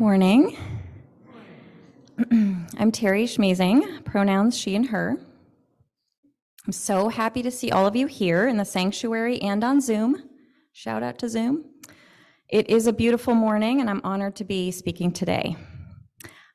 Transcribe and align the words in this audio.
Morning. 0.00 0.56
I'm 2.32 2.90
Terri 2.90 3.24
Schmiesing, 3.24 4.02
pronouns 4.02 4.56
she 4.56 4.74
and 4.74 4.86
her. 4.86 5.18
I'm 6.66 6.72
so 6.72 7.10
happy 7.10 7.42
to 7.42 7.50
see 7.50 7.70
all 7.70 7.86
of 7.86 7.94
you 7.94 8.06
here 8.06 8.48
in 8.48 8.56
the 8.56 8.64
sanctuary 8.64 9.42
and 9.42 9.62
on 9.62 9.82
Zoom. 9.82 10.22
Shout 10.72 11.02
out 11.02 11.18
to 11.18 11.28
Zoom. 11.28 11.66
It 12.48 12.70
is 12.70 12.86
a 12.86 12.94
beautiful 12.94 13.34
morning, 13.34 13.82
and 13.82 13.90
I'm 13.90 14.00
honored 14.02 14.36
to 14.36 14.44
be 14.44 14.70
speaking 14.70 15.12
today. 15.12 15.54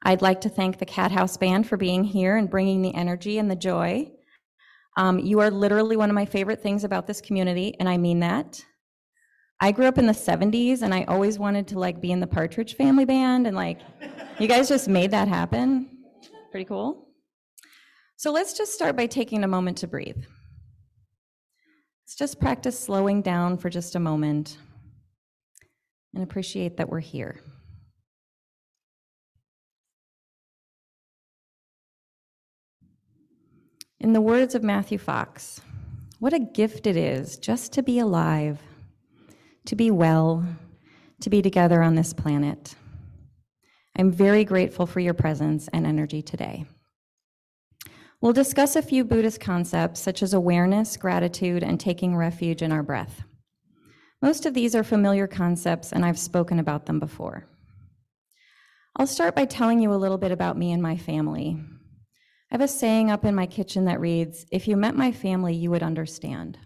I'd 0.02 0.24
like 0.24 0.42
to 0.42 0.50
thank 0.50 0.80
the 0.80 0.88
Cat 0.88 1.12
House 1.12 1.38
Band 1.38 1.68
for 1.68 1.78
being 1.78 2.04
here 2.04 2.38
and 2.38 2.50
bringing 2.50 2.82
the 2.82 2.96
energy 2.96 3.38
and 3.38 3.52
the 3.52 3.56
joy. 3.56 4.10
Um, 4.98 5.20
you 5.20 5.40
are 5.40 5.52
literally 5.52 5.98
one 5.98 6.10
of 6.10 6.16
my 6.16 6.26
favorite 6.26 6.64
things 6.64 6.84
about 6.84 7.06
this 7.06 7.22
community, 7.22 7.76
and 7.80 7.88
I 7.88 7.98
mean 7.98 8.22
that. 8.22 8.66
I 9.66 9.72
grew 9.72 9.88
up 9.88 9.98
in 9.98 10.06
the 10.06 10.14
70s 10.14 10.84
and 10.84 10.94
I 10.94 11.06
always 11.06 11.40
wanted 11.40 11.68
to 11.70 11.80
like 11.80 12.00
be 12.00 12.12
in 12.12 12.20
the 12.20 12.28
Partridge 12.28 12.76
Family 12.76 13.04
Band 13.04 13.48
and 13.48 13.56
like 13.56 13.80
you 14.38 14.48
guys 14.48 14.70
just 14.70 14.88
made 14.88 15.10
that 15.10 15.28
happen. 15.28 15.90
Pretty 16.52 16.66
cool. 16.66 17.08
So 18.16 18.32
let's 18.32 18.54
just 18.54 18.76
start 18.76 18.96
by 18.96 19.08
taking 19.08 19.44
a 19.44 19.48
moment 19.48 19.80
to 19.80 19.88
breathe. 19.88 20.24
Let's 22.04 22.16
just 22.16 22.40
practice 22.40 22.80
slowing 22.80 23.24
down 23.24 23.58
for 23.58 23.72
just 23.72 23.96
a 23.96 24.00
moment 24.00 24.60
and 26.14 26.24
appreciate 26.24 26.78
that 26.78 26.88
we're 26.88 27.00
here. 27.00 27.42
In 34.00 34.14
the 34.14 34.22
words 34.22 34.54
of 34.54 34.62
Matthew 34.62 35.00
Fox, 35.00 35.60
what 36.20 36.34
a 36.34 36.40
gift 36.40 36.86
it 36.86 36.96
is 36.96 37.38
just 37.38 37.74
to 37.74 37.82
be 37.82 37.98
alive 37.98 38.62
to 39.66 39.76
be 39.76 39.92
well, 39.92 40.46
to 41.22 41.30
be 41.30 41.42
together 41.42 41.82
on 41.82 41.96
this 41.96 42.14
planet. 42.14 42.76
I'm 43.98 44.12
very 44.12 44.44
grateful 44.44 44.86
for 44.86 45.00
your 45.00 45.14
presence 45.14 45.70
and 45.74 45.86
energy 45.88 46.22
today. 46.22 46.66
We'll 48.22 48.34
discuss 48.34 48.76
a 48.76 48.82
few 48.82 49.04
Buddhist 49.04 49.40
concepts 49.40 50.00
such 50.00 50.24
as 50.24 50.34
awareness, 50.34 50.98
gratitude, 50.98 51.64
and 51.64 51.80
taking 51.80 52.16
refuge 52.16 52.62
in 52.62 52.72
our 52.72 52.84
breath. 52.84 53.24
Most 54.22 54.46
of 54.46 54.54
these 54.54 54.76
are 54.76 54.84
familiar 54.84 55.28
concepts, 55.28 55.92
and 55.92 56.04
I've 56.04 56.18
spoken 56.18 56.60
about 56.60 56.86
them 56.86 57.00
before. 57.00 57.46
I'll 58.96 59.08
start 59.08 59.36
by 59.36 59.46
telling 59.46 59.80
you 59.80 59.94
a 59.94 59.96
little 59.96 60.18
bit 60.18 60.32
about 60.32 60.58
me 60.58 60.72
and 60.72 60.82
my 60.82 60.98
family. 60.98 61.58
I 62.52 62.56
have 62.56 62.62
a 62.62 62.68
saying 62.68 63.12
up 63.12 63.26
in 63.26 63.36
my 63.36 63.46
kitchen 63.46 63.86
that 63.86 64.00
reads 64.00 64.46
If 64.52 64.68
you 64.68 64.78
met 64.78 64.96
my 64.96 65.12
family, 65.12 65.54
you 65.54 65.70
would 65.72 65.84
understand. 65.84 66.58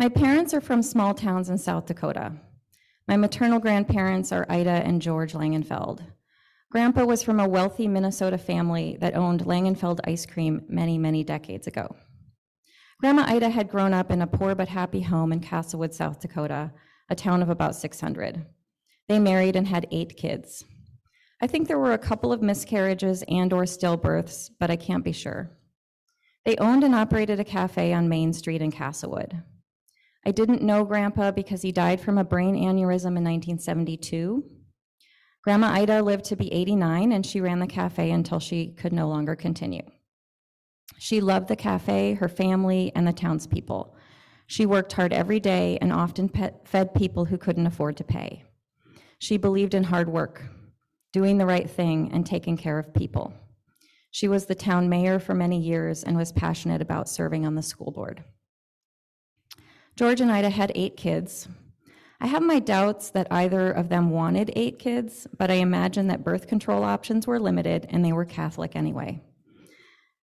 My 0.00 0.08
parents 0.08 0.54
are 0.54 0.60
from 0.60 0.82
small 0.82 1.12
towns 1.12 1.50
in 1.50 1.58
South 1.58 1.86
Dakota. 1.86 2.30
My 3.08 3.16
maternal 3.16 3.58
grandparents 3.58 4.30
are 4.30 4.46
Ida 4.48 4.70
and 4.70 5.02
George 5.02 5.32
Langenfeld. 5.32 6.06
Grandpa 6.70 7.04
was 7.04 7.24
from 7.24 7.40
a 7.40 7.48
wealthy 7.48 7.88
Minnesota 7.88 8.38
family 8.38 8.96
that 9.00 9.16
owned 9.16 9.44
Langenfeld 9.44 9.98
ice 10.04 10.24
cream 10.24 10.62
many, 10.68 10.98
many 10.98 11.24
decades 11.24 11.66
ago. 11.66 11.96
Grandma 13.00 13.24
Ida 13.26 13.48
had 13.48 13.68
grown 13.68 13.92
up 13.92 14.12
in 14.12 14.22
a 14.22 14.28
poor 14.28 14.54
but 14.54 14.68
happy 14.68 15.00
home 15.00 15.32
in 15.32 15.40
Castlewood, 15.40 15.92
South 15.92 16.20
Dakota, 16.20 16.70
a 17.10 17.16
town 17.16 17.42
of 17.42 17.48
about 17.48 17.74
600. 17.74 18.46
They 19.08 19.18
married 19.18 19.56
and 19.56 19.66
had 19.66 19.88
eight 19.90 20.16
kids. 20.16 20.64
I 21.42 21.48
think 21.48 21.66
there 21.66 21.78
were 21.80 21.94
a 21.94 21.98
couple 21.98 22.32
of 22.32 22.40
miscarriages 22.40 23.24
and 23.26 23.52
or 23.52 23.64
stillbirths, 23.64 24.50
but 24.60 24.70
I 24.70 24.76
can't 24.76 25.04
be 25.04 25.12
sure. 25.12 25.50
They 26.44 26.56
owned 26.58 26.84
and 26.84 26.94
operated 26.94 27.40
a 27.40 27.44
cafe 27.44 27.92
on 27.92 28.08
Main 28.08 28.32
Street 28.32 28.62
in 28.62 28.70
Castlewood. 28.70 29.42
I 30.28 30.30
didn't 30.30 30.60
know 30.60 30.84
Grandpa 30.84 31.30
because 31.30 31.62
he 31.62 31.72
died 31.72 32.02
from 32.02 32.18
a 32.18 32.22
brain 32.22 32.54
aneurysm 32.54 33.16
in 33.16 33.24
1972. 33.24 34.44
Grandma 35.42 35.68
Ida 35.68 36.02
lived 36.02 36.26
to 36.26 36.36
be 36.36 36.52
89 36.52 37.12
and 37.12 37.24
she 37.24 37.40
ran 37.40 37.60
the 37.60 37.66
cafe 37.66 38.10
until 38.10 38.38
she 38.38 38.74
could 38.74 38.92
no 38.92 39.08
longer 39.08 39.34
continue. 39.34 39.84
She 40.98 41.22
loved 41.22 41.48
the 41.48 41.56
cafe, 41.56 42.12
her 42.12 42.28
family, 42.28 42.92
and 42.94 43.08
the 43.08 43.12
townspeople. 43.14 43.96
She 44.46 44.66
worked 44.66 44.92
hard 44.92 45.14
every 45.14 45.40
day 45.40 45.78
and 45.80 45.90
often 45.94 46.28
fed 46.28 46.94
people 46.94 47.24
who 47.24 47.38
couldn't 47.38 47.66
afford 47.66 47.96
to 47.96 48.04
pay. 48.04 48.44
She 49.18 49.38
believed 49.38 49.72
in 49.72 49.84
hard 49.84 50.10
work, 50.10 50.42
doing 51.10 51.38
the 51.38 51.46
right 51.46 51.70
thing, 51.70 52.10
and 52.12 52.26
taking 52.26 52.58
care 52.58 52.78
of 52.78 52.92
people. 52.92 53.32
She 54.10 54.28
was 54.28 54.44
the 54.44 54.54
town 54.54 54.90
mayor 54.90 55.20
for 55.20 55.32
many 55.32 55.58
years 55.58 56.04
and 56.04 56.18
was 56.18 56.32
passionate 56.32 56.82
about 56.82 57.08
serving 57.08 57.46
on 57.46 57.54
the 57.54 57.62
school 57.62 57.92
board. 57.92 58.24
George 59.98 60.20
and 60.20 60.30
Ida 60.30 60.48
had 60.48 60.70
eight 60.76 60.96
kids. 60.96 61.48
I 62.20 62.28
have 62.28 62.44
my 62.44 62.60
doubts 62.60 63.10
that 63.10 63.26
either 63.32 63.72
of 63.72 63.88
them 63.88 64.10
wanted 64.10 64.52
eight 64.54 64.78
kids, 64.78 65.26
but 65.36 65.50
I 65.50 65.54
imagine 65.54 66.06
that 66.06 66.22
birth 66.22 66.46
control 66.46 66.84
options 66.84 67.26
were 67.26 67.40
limited 67.40 67.88
and 67.90 68.04
they 68.04 68.12
were 68.12 68.24
Catholic 68.24 68.76
anyway. 68.76 69.20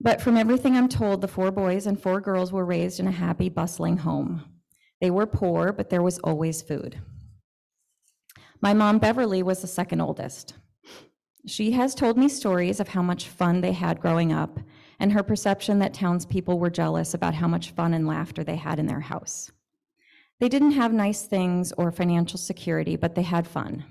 But 0.00 0.21
from 0.22 0.37
everything 0.37 0.77
I'm 0.77 0.88
told, 0.88 1.21
the 1.21 1.27
four 1.27 1.50
boys 1.50 1.88
and 1.88 2.00
four 2.00 2.21
girls 2.21 2.53
were 2.53 2.65
raised 2.65 3.00
in 3.00 3.09
a 3.09 3.10
happy, 3.10 3.49
bustling 3.49 3.97
home. 3.97 4.44
They 5.00 5.10
were 5.10 5.27
poor, 5.27 5.72
but 5.72 5.91
there 5.91 6.03
was 6.03 6.21
always 6.21 6.62
food. 6.62 7.00
My 8.60 8.72
mom, 8.72 9.00
Beverly, 9.00 9.43
was 9.43 9.62
the 9.62 9.66
second 9.66 10.00
oldest. 10.00 10.54
She 11.48 11.72
has 11.72 11.93
told 11.97 12.16
me 12.16 12.28
stories 12.28 12.78
of 12.78 12.87
how 12.87 13.03
much 13.03 13.27
fun 13.27 13.62
they 13.62 13.72
had 13.72 13.98
growing 13.98 14.33
up 14.33 14.60
and 15.00 15.12
her 15.12 15.25
perception 15.25 15.81
that 15.81 15.93
townspeople 15.93 16.56
were 16.56 16.71
jealous 16.71 17.15
about 17.15 17.34
how 17.34 17.48
much 17.48 17.72
fun 17.72 17.94
and 17.94 18.06
laughter 18.06 18.44
they 18.44 18.56
had 18.56 18.78
in 18.78 18.87
their 18.87 19.00
house. 19.00 19.50
They 20.39 20.49
didn't 20.49 20.73
have 20.73 20.93
nice 20.93 21.23
things 21.23 21.73
or 21.79 21.91
financial 21.91 22.39
security, 22.39 22.97
but 22.97 23.15
they 23.15 23.23
had 23.23 23.47
fun. 23.47 23.85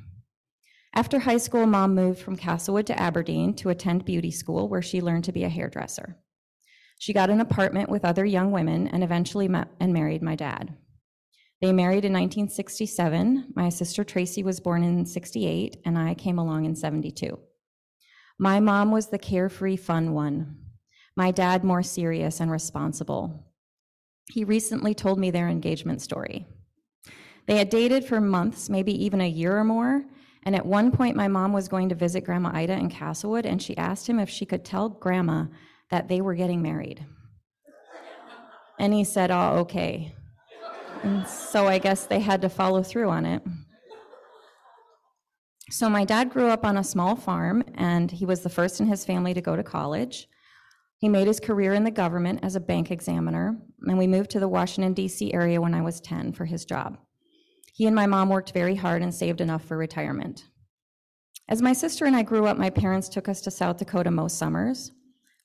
After 0.93 1.19
high 1.19 1.37
school, 1.37 1.65
mom 1.65 1.95
moved 1.95 2.19
from 2.19 2.37
Castlewood 2.37 2.87
to 2.87 2.99
Aberdeen 2.99 3.53
to 3.55 3.69
attend 3.69 4.05
beauty 4.05 4.31
school 4.31 4.69
where 4.69 4.81
she 4.81 5.01
learned 5.01 5.25
to 5.25 5.31
be 5.31 5.43
a 5.43 5.49
hairdresser. 5.49 6.17
She 6.99 7.13
got 7.13 7.29
an 7.29 7.41
apartment 7.41 7.89
with 7.89 8.05
other 8.05 8.25
young 8.25 8.51
women 8.51 8.87
and 8.87 9.03
eventually 9.03 9.47
met 9.47 9.67
and 9.79 9.91
married 9.91 10.21
my 10.21 10.35
dad. 10.35 10.77
They 11.61 11.73
married 11.73 12.05
in 12.05 12.13
1967. 12.13 13.53
My 13.55 13.69
sister 13.69 14.03
Tracy 14.03 14.43
was 14.43 14.59
born 14.59 14.83
in 14.83 15.05
68, 15.05 15.77
and 15.85 15.97
I 15.97 16.13
came 16.13 16.37
along 16.37 16.65
in 16.65 16.75
72. 16.75 17.39
My 18.37 18.59
mom 18.59 18.91
was 18.91 19.07
the 19.07 19.17
carefree, 19.17 19.77
fun 19.77 20.13
one. 20.13 20.57
My 21.15 21.31
dad, 21.31 21.63
more 21.63 21.83
serious 21.83 22.39
and 22.39 22.51
responsible. 22.51 23.51
He 24.29 24.43
recently 24.43 24.93
told 24.93 25.19
me 25.19 25.31
their 25.31 25.47
engagement 25.47 26.01
story. 26.01 26.45
They 27.47 27.57
had 27.57 27.69
dated 27.69 28.05
for 28.05 28.19
months, 28.19 28.69
maybe 28.69 28.91
even 29.05 29.21
a 29.21 29.29
year 29.29 29.57
or 29.57 29.63
more, 29.63 30.03
and 30.43 30.55
at 30.55 30.65
one 30.65 30.91
point 30.91 31.15
my 31.15 31.27
mom 31.27 31.53
was 31.53 31.67
going 31.67 31.89
to 31.89 31.95
visit 31.95 32.23
Grandma 32.23 32.51
Ida 32.53 32.73
in 32.73 32.89
Castlewood, 32.89 33.45
and 33.45 33.61
she 33.61 33.77
asked 33.77 34.07
him 34.07 34.19
if 34.19 34.29
she 34.29 34.45
could 34.45 34.65
tell 34.65 34.89
Grandma 34.89 35.45
that 35.89 36.07
they 36.07 36.21
were 36.21 36.35
getting 36.35 36.61
married. 36.61 37.05
And 38.79 38.93
he 38.93 39.03
said, 39.03 39.31
Oh, 39.31 39.57
okay. 39.59 40.13
And 41.03 41.27
so 41.27 41.67
I 41.67 41.77
guess 41.77 42.05
they 42.05 42.19
had 42.19 42.41
to 42.41 42.49
follow 42.49 42.81
through 42.81 43.09
on 43.09 43.25
it. 43.25 43.43
So 45.69 45.89
my 45.89 46.05
dad 46.05 46.29
grew 46.29 46.49
up 46.49 46.63
on 46.63 46.77
a 46.77 46.83
small 46.83 47.15
farm, 47.15 47.63
and 47.75 48.11
he 48.11 48.25
was 48.25 48.41
the 48.41 48.49
first 48.49 48.79
in 48.79 48.87
his 48.87 49.05
family 49.05 49.33
to 49.33 49.41
go 49.41 49.55
to 49.55 49.63
college. 49.63 50.27
He 51.05 51.09
made 51.09 51.27
his 51.27 51.39
career 51.39 51.75
in 51.75 51.83
the 51.83 51.91
government 51.91 52.39
as 52.41 52.55
a 52.55 52.59
bank 52.59 52.89
examiner, 52.89 53.55
and 53.83 53.95
we 53.95 54.07
moved 54.07 54.31
to 54.31 54.39
the 54.39 54.47
Washington, 54.47 54.93
D.C. 54.93 55.35
area 55.35 55.61
when 55.61 55.75
I 55.75 55.81
was 55.83 56.01
10 56.01 56.33
for 56.33 56.45
his 56.45 56.65
job. 56.65 56.97
He 57.75 57.85
and 57.85 57.95
my 57.95 58.07
mom 58.07 58.29
worked 58.29 58.53
very 58.53 58.73
hard 58.73 59.03
and 59.03 59.13
saved 59.13 59.39
enough 59.39 59.63
for 59.63 59.77
retirement. 59.77 60.45
As 61.47 61.61
my 61.61 61.73
sister 61.73 62.05
and 62.05 62.15
I 62.15 62.23
grew 62.23 62.47
up, 62.47 62.57
my 62.57 62.71
parents 62.71 63.07
took 63.07 63.29
us 63.29 63.41
to 63.41 63.51
South 63.51 63.77
Dakota 63.77 64.09
most 64.09 64.39
summers. 64.39 64.93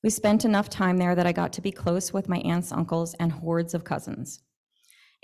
We 0.03 0.09
spent 0.09 0.47
enough 0.47 0.71
time 0.71 0.97
there 0.97 1.15
that 1.15 1.27
I 1.27 1.33
got 1.33 1.53
to 1.53 1.61
be 1.61 1.73
close 1.73 2.11
with 2.11 2.27
my 2.27 2.39
aunts, 2.39 2.73
uncles, 2.73 3.13
and 3.21 3.31
hordes 3.31 3.75
of 3.75 3.85
cousins. 3.85 4.41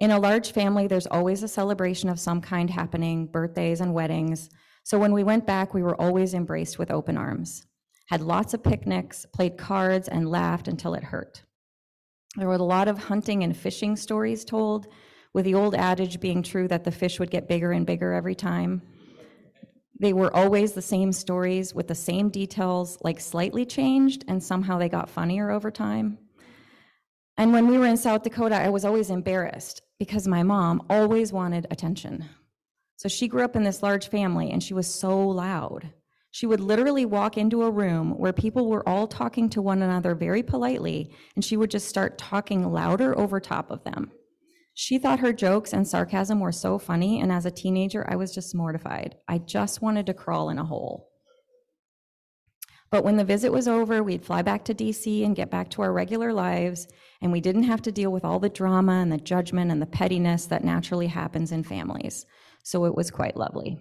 In 0.01 0.11
a 0.11 0.21
large 0.21 0.53
family, 0.53 0.87
there's 0.87 1.07
always 1.07 1.45
a 1.45 1.49
celebration 1.49 2.11
of 2.11 2.21
some 2.21 2.43
kind 2.43 2.69
happening, 2.69 3.25
birthdays 3.25 3.81
and 3.81 3.95
weddings. 3.95 4.51
So 4.85 4.99
when 4.99 5.15
we 5.15 5.25
went 5.25 5.47
back, 5.47 5.73
we 5.73 5.83
were 5.83 5.99
always 5.99 6.35
embraced 6.35 6.79
with 6.79 6.91
open 6.91 7.17
arms 7.17 7.66
had 8.07 8.21
lots 8.21 8.55
of 8.55 8.63
picnics, 8.63 9.27
played 9.33 9.59
cards, 9.59 10.09
and 10.09 10.31
laughed 10.31 10.69
until 10.69 10.95
it 10.95 11.05
hurt. 11.05 11.43
There 12.37 12.47
were 12.47 12.55
a 12.55 12.63
lot 12.63 12.89
of 12.89 12.99
hunting 12.99 13.43
and 13.43 13.57
fishing 13.57 13.97
stories 13.97 14.45
told, 14.45 14.87
with 15.33 15.45
the 15.45 15.55
old 15.55 15.75
adage 15.75 16.21
being 16.21 16.43
true 16.43 16.69
that 16.69 16.85
the 16.85 16.91
fish 16.91 17.19
would 17.19 17.31
get 17.31 17.49
bigger 17.49 17.73
and 17.73 17.85
bigger 17.85 18.13
every 18.13 18.35
time. 18.35 18.83
They 19.99 20.13
were 20.13 20.35
always 20.35 20.73
the 20.73 20.83
same 20.83 21.13
stories 21.13 21.75
with 21.75 21.89
the 21.89 21.95
same 21.95 22.29
details, 22.29 22.99
like 23.03 23.21
slightly 23.21 23.65
changed, 23.65 24.25
and 24.29 24.43
somehow 24.43 24.79
they 24.79 24.89
got 24.89 25.09
funnier 25.09 25.51
over 25.51 25.71
time. 25.71 26.19
And 27.39 27.53
when 27.53 27.67
we 27.67 27.79
were 27.79 27.87
in 27.87 27.97
South 27.97 28.23
Dakota, 28.23 28.57
I 28.57 28.69
was 28.69 28.85
always 28.85 29.11
embarrassed 29.11 29.83
because 29.99 30.27
my 30.27 30.43
mom 30.43 30.83
always 30.89 31.33
wanted 31.33 31.67
attention. 31.71 32.27
So 32.97 33.09
she 33.09 33.29
grew 33.29 33.45
up 33.45 33.57
in 33.57 33.65
this 33.65 33.83
large 33.83 34.09
family 34.09 34.51
and 34.51 34.63
she 34.63 34.75
was 34.75 34.87
so 34.87 35.29
loud. 35.29 35.93
She 36.37 36.45
would 36.45 36.61
literally 36.61 37.07
walk 37.07 37.39
into 37.39 37.63
a 37.63 37.71
room 37.71 38.11
where 38.11 38.31
people 38.31 38.69
were 38.69 38.87
all 38.87 39.07
talking 39.07 39.49
to 39.49 39.63
one 39.63 39.81
another 39.81 40.15
very 40.15 40.43
politely, 40.43 41.11
and 41.35 41.43
she 41.43 41.57
would 41.57 41.71
just 41.71 41.89
start 41.89 42.19
talking 42.19 42.71
louder 42.71 43.19
over 43.19 43.41
top 43.41 43.71
of 43.71 43.85
them. 43.85 44.13
She 44.75 44.99
thought 44.99 45.21
her 45.21 45.33
jokes 45.33 45.73
and 45.73 45.89
sarcasm 45.89 46.39
were 46.41 46.53
so 46.53 46.79
funny, 46.79 47.23
and 47.23 47.33
as 47.33 47.47
a 47.47 47.51
teenager, 47.51 48.07
I 48.07 48.17
was 48.17 48.35
just 48.35 48.55
mortified. 48.55 49.17
I 49.27 49.39
just 49.39 49.81
wanted 49.81 50.05
to 50.05 50.13
crawl 50.13 50.51
in 50.51 50.59
a 50.59 50.65
hole. 50.67 51.09
But 52.91 53.03
when 53.03 53.17
the 53.17 53.25
visit 53.25 53.51
was 53.51 53.67
over, 53.67 54.03
we'd 54.03 54.23
fly 54.23 54.43
back 54.43 54.67
to 54.67 54.75
DC 54.75 55.25
and 55.25 55.35
get 55.35 55.51
back 55.51 55.71
to 55.71 55.81
our 55.81 55.93
regular 55.95 56.35
lives, 56.35 56.87
and 57.23 57.33
we 57.33 57.41
didn't 57.41 57.63
have 57.63 57.81
to 57.81 57.93
deal 57.93 58.13
with 58.13 58.27
all 58.27 58.41
the 58.41 58.51
drama 58.51 59.01
and 59.01 59.11
the 59.11 59.17
judgment 59.17 59.71
and 59.71 59.81
the 59.81 59.87
pettiness 59.87 60.45
that 60.49 60.65
naturally 60.65 61.07
happens 61.07 61.51
in 61.51 61.65
families. 61.65 62.27
So 62.63 62.85
it 62.85 62.95
was 62.95 63.11
quite 63.11 63.39
lovely. 63.39 63.79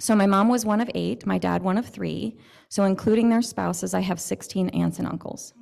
So 0.00 0.14
my 0.14 0.26
mom 0.26 0.48
was 0.48 0.64
one 0.64 0.80
of 0.80 0.90
eight, 0.94 1.26
my 1.26 1.38
dad 1.38 1.62
one 1.62 1.78
of 1.78 1.86
three. 1.86 2.38
So 2.68 2.84
including 2.84 3.28
their 3.28 3.42
spouses, 3.42 3.94
I 3.94 4.00
have 4.00 4.20
16 4.20 4.68
aunts 4.70 4.98
and 4.98 5.08
uncles. 5.08 5.52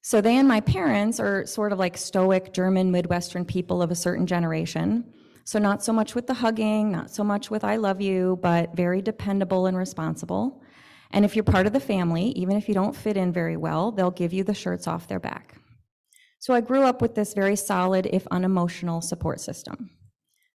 So 0.00 0.20
they 0.20 0.36
and 0.36 0.48
my 0.48 0.60
parents 0.60 1.20
are 1.20 1.46
sort 1.46 1.72
of 1.72 1.78
like 1.78 1.96
stoic 1.96 2.52
German 2.52 2.90
Midwestern 2.90 3.44
people 3.44 3.82
of 3.82 3.90
a 3.90 3.96
certain 3.96 4.26
generation. 4.26 5.04
So 5.44 5.58
not 5.58 5.82
so 5.82 5.92
much 5.92 6.14
with 6.14 6.26
the 6.26 6.34
hugging, 6.34 6.90
not 6.92 7.10
so 7.10 7.24
much 7.24 7.50
with 7.50 7.64
I 7.64 7.76
love 7.76 8.00
you, 8.00 8.38
but 8.42 8.74
very 8.74 9.02
dependable 9.02 9.66
and 9.66 9.76
responsible. 9.76 10.62
And 11.10 11.24
if 11.24 11.36
you're 11.36 11.44
part 11.44 11.66
of 11.66 11.72
the 11.72 11.80
family, 11.80 12.28
even 12.30 12.56
if 12.56 12.68
you 12.68 12.74
don't 12.74 12.96
fit 12.96 13.16
in 13.16 13.32
very 13.32 13.56
well, 13.56 13.92
they'll 13.92 14.10
give 14.10 14.32
you 14.32 14.44
the 14.44 14.54
shirts 14.54 14.86
off 14.86 15.08
their 15.08 15.20
back. 15.20 15.56
So 16.38 16.54
I 16.54 16.60
grew 16.60 16.82
up 16.82 17.02
with 17.02 17.14
this 17.14 17.34
very 17.34 17.54
solid, 17.54 18.08
if 18.12 18.26
unemotional, 18.30 19.00
support 19.00 19.40
system. 19.40 19.90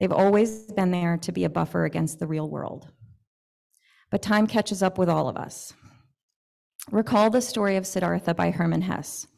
They've 0.03 0.11
always 0.11 0.65
been 0.73 0.91
there 0.91 1.17
to 1.19 1.31
be 1.31 1.45
a 1.45 1.49
buffer 1.49 1.85
against 1.85 2.19
the 2.19 2.27
real 2.27 2.51
world. 2.51 2.91
But 4.11 4.21
time 4.21 4.49
catches 4.49 4.83
up 4.83 4.99
with 4.99 5.09
all 5.09 5.29
of 5.29 5.37
us. 5.37 5.75
Recall 6.91 7.31
the 7.31 7.41
story 7.41 7.77
of 7.77 7.87
Siddhartha 7.87 8.35
by 8.35 8.51
Hermann 8.51 8.83
Hesse. 8.83 9.29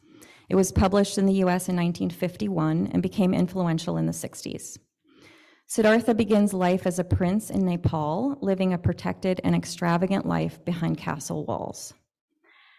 It 0.48 0.54
was 0.54 0.72
published 0.72 1.18
in 1.18 1.26
the 1.26 1.42
US 1.44 1.68
in 1.68 1.76
1951 1.76 2.88
and 2.94 3.02
became 3.02 3.34
influential 3.34 3.98
in 3.98 4.06
the 4.06 4.12
60s. 4.12 4.78
Siddhartha 5.66 6.14
begins 6.14 6.54
life 6.54 6.86
as 6.86 6.98
a 6.98 7.04
prince 7.04 7.50
in 7.50 7.66
Nepal, 7.66 8.38
living 8.40 8.72
a 8.72 8.78
protected 8.78 9.42
and 9.44 9.54
extravagant 9.54 10.24
life 10.24 10.64
behind 10.64 10.96
castle 10.96 11.44
walls. 11.44 11.92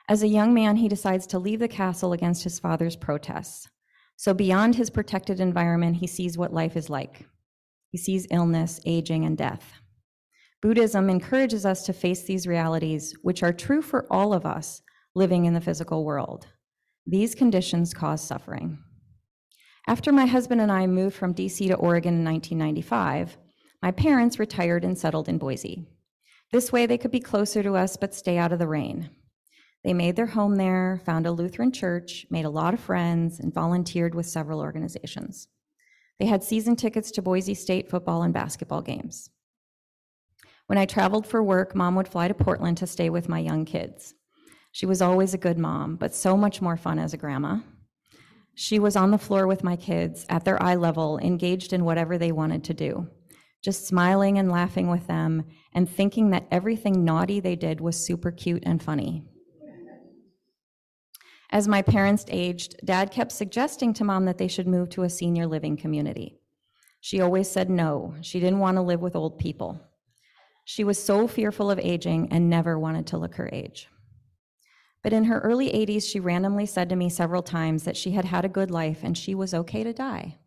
As 0.10 0.24
a 0.24 0.28
young 0.28 0.56
man, 0.56 0.78
he 0.78 0.88
decides 0.88 1.28
to 1.28 1.38
leave 1.38 1.60
the 1.60 1.68
castle 1.68 2.14
against 2.14 2.46
his 2.46 2.58
father's 2.58 2.96
protests. 2.96 3.70
So, 4.16 4.34
beyond 4.34 4.74
his 4.74 4.90
protected 4.90 5.40
environment, 5.40 5.98
he 5.98 6.08
sees 6.08 6.36
what 6.36 6.52
life 6.52 6.76
is 6.76 6.90
like. 6.90 7.28
He 7.96 8.00
sees 8.00 8.28
illness, 8.30 8.82
aging, 8.86 9.24
and 9.24 9.38
death. 9.38 9.72
Buddhism 10.62 11.10
encourages 11.10 11.66
us 11.66 11.86
to 11.86 11.94
face 11.94 12.24
these 12.24 12.46
realities, 12.46 13.16
which 13.22 13.42
are 13.42 13.54
true 13.54 13.82
for 13.82 14.06
all 14.12 14.34
of 14.34 14.46
us 14.46 14.82
living 15.14 15.46
in 15.46 15.54
the 15.54 15.62
physical 15.62 16.04
world. 16.04 16.46
These 17.08 17.36
conditions 17.36 17.94
cause 17.94 18.22
suffering. 18.22 18.80
After 19.88 20.12
my 20.12 20.26
husband 20.26 20.60
and 20.60 20.74
I 20.74 20.88
moved 20.88 21.16
from 21.16 21.34
DC 21.34 21.70
to 21.70 21.76
Oregon 21.76 22.16
in 22.16 22.26
1995, 22.26 23.38
my 23.82 23.92
parents 23.92 24.40
retired 24.40 24.84
and 24.84 24.98
settled 24.98 25.30
in 25.30 25.38
Boise. 25.38 25.88
This 26.52 26.74
way, 26.74 26.86
they 26.86 26.98
could 26.98 27.12
be 27.12 27.22
closer 27.22 27.64
to 27.64 27.78
us 27.78 27.96
but 27.96 28.14
stay 28.14 28.38
out 28.38 28.52
of 28.52 28.60
the 28.60 28.68
rain. 28.68 29.10
They 29.86 29.94
made 29.94 30.18
their 30.18 30.26
home 30.26 30.58
there, 30.58 31.02
found 31.06 31.28
a 31.28 31.32
Lutheran 31.32 31.72
church, 31.72 32.26
made 32.30 32.44
a 32.44 32.50
lot 32.50 32.74
of 32.74 32.82
friends, 32.82 33.40
and 33.40 33.54
volunteered 33.54 34.14
with 34.14 34.26
several 34.26 34.60
organizations. 34.60 35.48
They 36.20 36.26
had 36.26 36.44
season 36.44 36.76
tickets 36.76 37.12
to 37.12 37.22
Boise 37.22 37.54
State 37.54 37.90
football 37.90 38.24
and 38.24 38.34
basketball 38.34 38.82
games. 38.82 39.30
When 40.68 40.78
I 40.78 40.86
traveled 40.86 41.28
for 41.28 41.44
work, 41.44 41.76
mom 41.76 41.96
would 41.96 42.08
fly 42.08 42.28
to 42.28 42.34
Portland 42.34 42.78
to 42.78 42.88
stay 42.88 43.10
with 43.10 43.30
my 43.30 43.40
young 43.40 43.66
kids. 43.66 44.14
She 44.72 44.86
was 44.86 45.02
always 45.02 45.34
a 45.34 45.38
good 45.38 45.58
mom, 45.58 45.96
but 45.96 46.16
so 46.16 46.36
much 46.36 46.62
more 46.62 46.78
fun 46.78 47.00
as 47.00 47.14
a 47.14 47.18
grandma. 47.18 47.60
She 48.56 48.80
was 48.80 48.96
on 48.96 49.12
the 49.12 49.18
floor 49.18 49.48
with 49.48 49.64
my 49.64 49.76
kids 49.76 50.26
at 50.30 50.46
their 50.46 50.62
eye 50.64 50.76
level, 50.76 51.20
engaged 51.20 51.74
in 51.74 51.86
whatever 51.86 52.18
they 52.18 52.32
wanted 52.32 52.64
to 52.66 52.74
do, 52.74 53.08
just 53.62 53.86
smiling 53.88 54.38
and 54.38 54.50
laughing 54.50 54.90
with 54.90 55.08
them 55.08 55.44
and 55.74 55.90
thinking 55.90 56.30
that 56.30 56.48
everything 56.52 57.04
naughty 57.04 57.42
they 57.42 57.58
did 57.58 57.82
was 57.82 58.06
super 58.06 58.32
cute 58.32 58.64
and 58.66 58.82
funny. 58.82 59.26
As 61.56 61.70
my 61.70 61.82
parents 61.82 62.26
aged, 62.28 62.76
dad 62.84 63.12
kept 63.12 63.32
suggesting 63.32 63.94
to 63.94 64.04
mom 64.04 64.26
that 64.26 64.38
they 64.38 64.50
should 64.50 64.68
move 64.68 64.90
to 64.90 65.04
a 65.04 65.10
senior 65.10 65.48
living 65.48 65.78
community. 65.78 66.38
She 67.00 67.22
always 67.22 67.50
said 67.50 67.70
no, 67.70 68.14
she 68.20 68.42
didn't 68.42 68.60
want 68.60 68.76
to 68.76 68.82
live 68.82 69.00
with 69.00 69.16
old 69.16 69.40
people. 69.40 69.80
She 70.66 70.84
was 70.84 71.02
so 71.02 71.30
fearful 71.30 71.72
of 71.72 71.80
aging 71.80 72.28
and 72.30 72.50
never 72.50 72.78
wanted 72.78 73.08
to 73.08 73.18
look 73.18 73.36
her 73.36 73.50
age. 73.54 73.88
But 75.02 75.14
in 75.14 75.24
her 75.24 75.40
early 75.40 75.70
80s, 75.70 76.04
she 76.04 76.20
randomly 76.20 76.66
said 76.66 76.90
to 76.90 76.98
me 76.98 77.08
several 77.08 77.42
times 77.42 77.84
that 77.86 77.96
she 77.96 78.12
had 78.12 78.26
had 78.26 78.44
a 78.44 78.50
good 78.50 78.70
life 78.70 79.00
and 79.02 79.18
she 79.18 79.34
was 79.34 79.54
okay 79.54 79.86
to 79.86 79.94
die. 79.94 80.38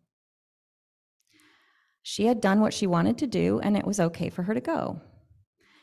She 2.03 2.27
had 2.27 2.39
done 2.39 2.61
what 2.61 2.75
she 2.75 2.85
wanted 2.85 3.17
to 3.17 3.25
do 3.25 3.59
and 3.61 3.75
it 3.75 3.87
was 3.87 3.99
okay 3.99 4.29
for 4.29 4.43
her 4.43 4.53
to 4.53 4.61
go. 4.61 5.01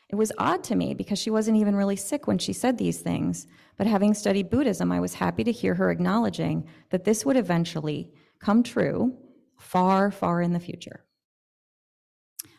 It 0.08 0.14
was 0.14 0.32
odd 0.38 0.62
to 0.64 0.76
me 0.76 0.94
because 0.94 1.19
she 1.19 1.31
wasn't 1.31 1.56
even 1.56 1.75
really 1.75 1.97
sick 1.97 2.26
when 2.26 2.38
she 2.38 2.53
said 2.53 2.79
these 2.79 3.00
things, 3.00 3.47
but 3.76 3.87
having 3.87 4.14
studied 4.14 4.50
Buddhism, 4.50 4.93
I 4.93 5.00
was 5.00 5.14
happy 5.14 5.43
to 5.44 5.53
hear 5.53 5.75
her 5.75 5.91
acknowledging 5.91 6.67
that 6.91 7.05
this 7.05 7.26
would 7.26 7.37
eventually 7.37 8.12
come 8.38 8.62
true 8.62 9.17
far, 9.58 10.11
far 10.11 10.43
in 10.43 10.53
the 10.53 10.61
future. 10.61 11.05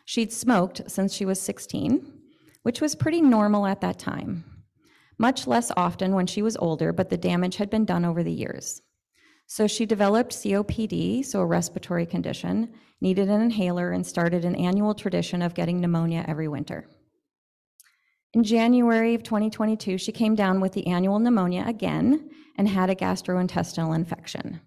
She'd 0.04 0.32
smoked 0.32 0.90
since 0.90 1.14
she 1.14 1.24
was 1.24 1.40
16, 1.40 2.12
which 2.62 2.80
was 2.80 2.94
pretty 2.94 3.22
normal 3.22 3.66
at 3.66 3.80
that 3.80 3.98
time 3.98 4.44
much 5.18 5.46
less 5.46 5.70
often 5.76 6.14
when 6.14 6.26
she 6.26 6.42
was 6.42 6.56
older, 6.56 6.92
but 6.92 7.10
the 7.10 7.16
damage 7.16 7.56
had 7.56 7.68
been 7.68 7.84
done 7.84 8.04
over 8.04 8.22
the 8.22 8.32
years. 8.32 8.80
So 9.46 9.66
she 9.66 9.86
developed 9.86 10.32
COPD, 10.32 11.24
so 11.24 11.40
a 11.40 11.46
respiratory 11.46 12.06
condition, 12.06 12.72
needed 13.00 13.28
an 13.28 13.40
inhaler, 13.40 13.92
and 13.92 14.06
started 14.06 14.44
an 14.44 14.54
annual 14.54 14.94
tradition 14.94 15.42
of 15.42 15.54
getting 15.54 15.80
pneumonia 15.80 16.24
every 16.28 16.48
winter. 16.48 16.88
In 18.34 18.44
January 18.44 19.14
of 19.14 19.22
2022, 19.22 19.98
she 19.98 20.12
came 20.12 20.34
down 20.34 20.60
with 20.60 20.72
the 20.72 20.86
annual 20.86 21.18
pneumonia 21.18 21.64
again 21.66 22.30
and 22.56 22.68
had 22.68 22.90
a 22.90 22.94
gastrointestinal 22.94 23.94
infection. 23.94 24.60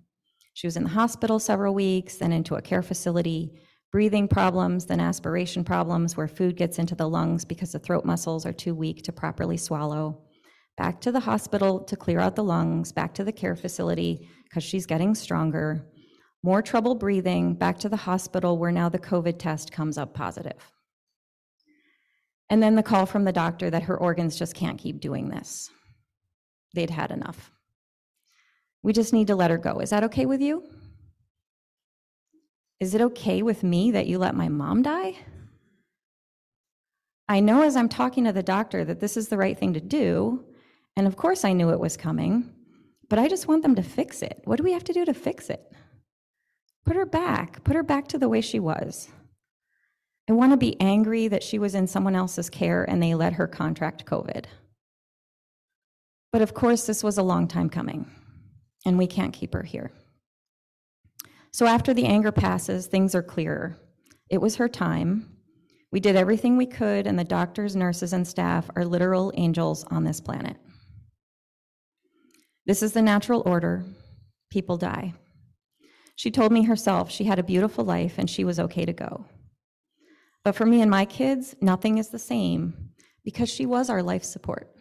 She 0.54 0.68
was 0.68 0.78
in 0.78 0.84
the 0.84 0.90
hospital 0.90 1.40
several 1.40 1.74
weeks, 1.74 2.18
then 2.18 2.32
into 2.32 2.56
a 2.56 2.62
care 2.62 2.82
facility, 2.82 3.62
breathing 3.92 4.28
problems, 4.28 4.86
then 4.86 5.00
aspiration 5.00 5.64
problems 5.64 6.18
where 6.18 6.28
food 6.28 6.58
gets 6.58 6.80
into 6.80 6.96
the 6.96 7.08
lungs 7.08 7.46
because 7.46 7.72
the 7.72 7.80
throat 7.80 8.04
muscles 8.04 8.46
are 8.46 8.54
too 8.54 8.74
weak 8.74 9.04
to 9.04 9.12
properly 9.12 9.58
swallow 9.58 10.22
back 10.82 11.00
to 11.02 11.12
the 11.12 11.20
hospital 11.20 11.80
to 11.80 11.96
clear 11.96 12.20
out 12.20 12.36
the 12.36 12.44
lungs, 12.44 12.92
back 12.92 13.14
to 13.14 13.24
the 13.24 13.32
care 13.32 13.56
facility 13.56 14.28
because 14.46 14.64
she's 14.64 14.88
getting 14.88 15.14
stronger, 15.14 15.86
more 16.42 16.62
trouble 16.62 16.96
breathing, 16.96 17.54
back 17.54 17.78
to 17.78 17.88
the 17.88 17.96
hospital 17.96 18.58
where 18.58 18.72
now 18.72 18.90
the 18.90 18.98
COVID 18.98 19.38
test 19.38 19.72
comes 19.72 19.98
up 20.00 20.16
positive. 20.16 20.72
And 22.52 22.62
then 22.62 22.76
the 22.76 22.84
call 22.84 23.06
from 23.06 23.24
the 23.24 23.32
doctor 23.32 23.70
that 23.70 23.84
her 23.84 23.98
organs 23.98 24.38
just 24.38 24.54
can't 24.54 24.78
keep 24.78 25.00
doing 25.00 25.30
this. 25.30 25.70
They'd 26.76 26.90
had 26.90 27.10
enough. 27.10 27.50
We 28.84 28.92
just 28.92 29.14
need 29.14 29.28
to 29.28 29.38
let 29.38 29.52
her 29.52 29.58
go. 29.58 29.80
Is 29.80 29.92
that 29.92 30.04
okay 30.04 30.26
with 30.26 30.42
you? 30.42 30.64
Is 32.82 32.94
it 32.94 33.00
okay 33.02 33.42
with 33.42 33.64
me 33.64 33.92
that 33.92 34.08
you 34.08 34.18
let 34.18 34.36
my 34.36 34.50
mom 34.50 34.82
die? 34.82 35.16
I 37.30 37.40
know 37.40 37.62
as 37.62 37.78
I'm 37.78 37.88
talking 37.88 38.26
to 38.26 38.34
the 38.34 38.44
doctor 38.44 38.84
that 38.84 39.00
this 39.00 39.16
is 39.16 39.30
the 39.30 39.38
right 39.38 39.58
thing 39.58 39.74
to 39.74 39.80
do, 39.80 40.44
and 40.98 41.08
of 41.08 41.16
course, 41.16 41.46
I 41.46 41.54
knew 41.54 41.70
it 41.70 41.80
was 41.80 41.96
coming, 41.96 42.54
but 43.08 43.18
I 43.18 43.30
just 43.30 43.48
want 43.48 43.64
them 43.64 43.76
to 43.76 43.84
fix 43.84 44.22
it. 44.22 44.42
What 44.44 44.58
do 44.58 44.64
we 44.64 44.74
have 44.74 44.84
to 44.84 44.94
do 44.94 45.06
to 45.06 45.14
fix 45.14 45.50
it? 45.50 45.72
Put 46.86 46.98
her 46.98 47.06
back, 47.06 47.64
put 47.64 47.78
her 47.78 47.84
back 47.84 48.10
to 48.10 48.18
the 48.18 48.28
way 48.28 48.42
she 48.42 48.60
was. 48.60 49.08
I 50.32 50.34
want 50.34 50.54
to 50.54 50.58
be 50.58 50.80
angry 50.80 51.28
that 51.28 51.44
she 51.44 51.60
was 51.60 51.76
in 51.76 51.88
someone 51.88 52.16
else's 52.16 52.50
care 52.50 52.90
and 52.90 53.04
they 53.04 53.16
let 53.16 53.34
her 53.34 53.48
contract 53.48 54.06
COVID. 54.06 54.46
But 56.32 56.42
of 56.42 56.54
course, 56.54 56.86
this 56.86 57.04
was 57.04 57.18
a 57.18 57.24
long 57.24 57.50
time 57.50 57.70
coming, 57.70 58.10
and 58.86 58.98
we 58.98 59.08
can't 59.08 59.34
keep 59.34 59.54
her 59.54 59.64
here. 59.64 59.92
So 61.52 61.66
after 61.66 61.94
the 61.94 62.06
anger 62.06 62.32
passes, 62.32 62.88
things 62.88 63.14
are 63.14 63.22
clearer. 63.22 63.76
It 64.30 64.40
was 64.40 64.56
her 64.56 64.70
time. 64.70 65.36
We 65.92 66.00
did 66.00 66.16
everything 66.16 66.56
we 66.56 66.66
could, 66.66 67.08
and 67.08 67.20
the 67.20 67.26
doctors, 67.26 67.76
nurses, 67.76 68.14
and 68.14 68.26
staff 68.26 68.70
are 68.78 68.86
literal 68.86 69.34
angels 69.36 69.84
on 69.92 70.06
this 70.06 70.22
planet. 70.22 70.56
This 72.66 72.82
is 72.82 72.94
the 72.94 73.02
natural 73.02 73.44
order. 73.46 73.84
People 74.50 74.78
die. 74.78 75.14
She 76.16 76.32
told 76.32 76.54
me 76.54 76.64
herself 76.64 77.12
she 77.12 77.26
had 77.26 77.38
a 77.38 77.44
beautiful 77.44 77.84
life 77.84 78.18
and 78.18 78.30
she 78.30 78.46
was 78.46 78.62
okay 78.62 78.86
to 78.86 78.94
go. 78.94 79.26
But 80.44 80.56
for 80.56 80.66
me 80.66 80.82
and 80.82 80.90
my 80.90 81.06
kids, 81.06 81.56
nothing 81.62 81.98
is 81.98 82.10
the 82.10 82.20
same 82.20 82.92
because 83.24 83.50
she 83.50 83.66
was 83.66 83.90
our 83.90 84.02
life 84.02 84.24
support. 84.24 84.76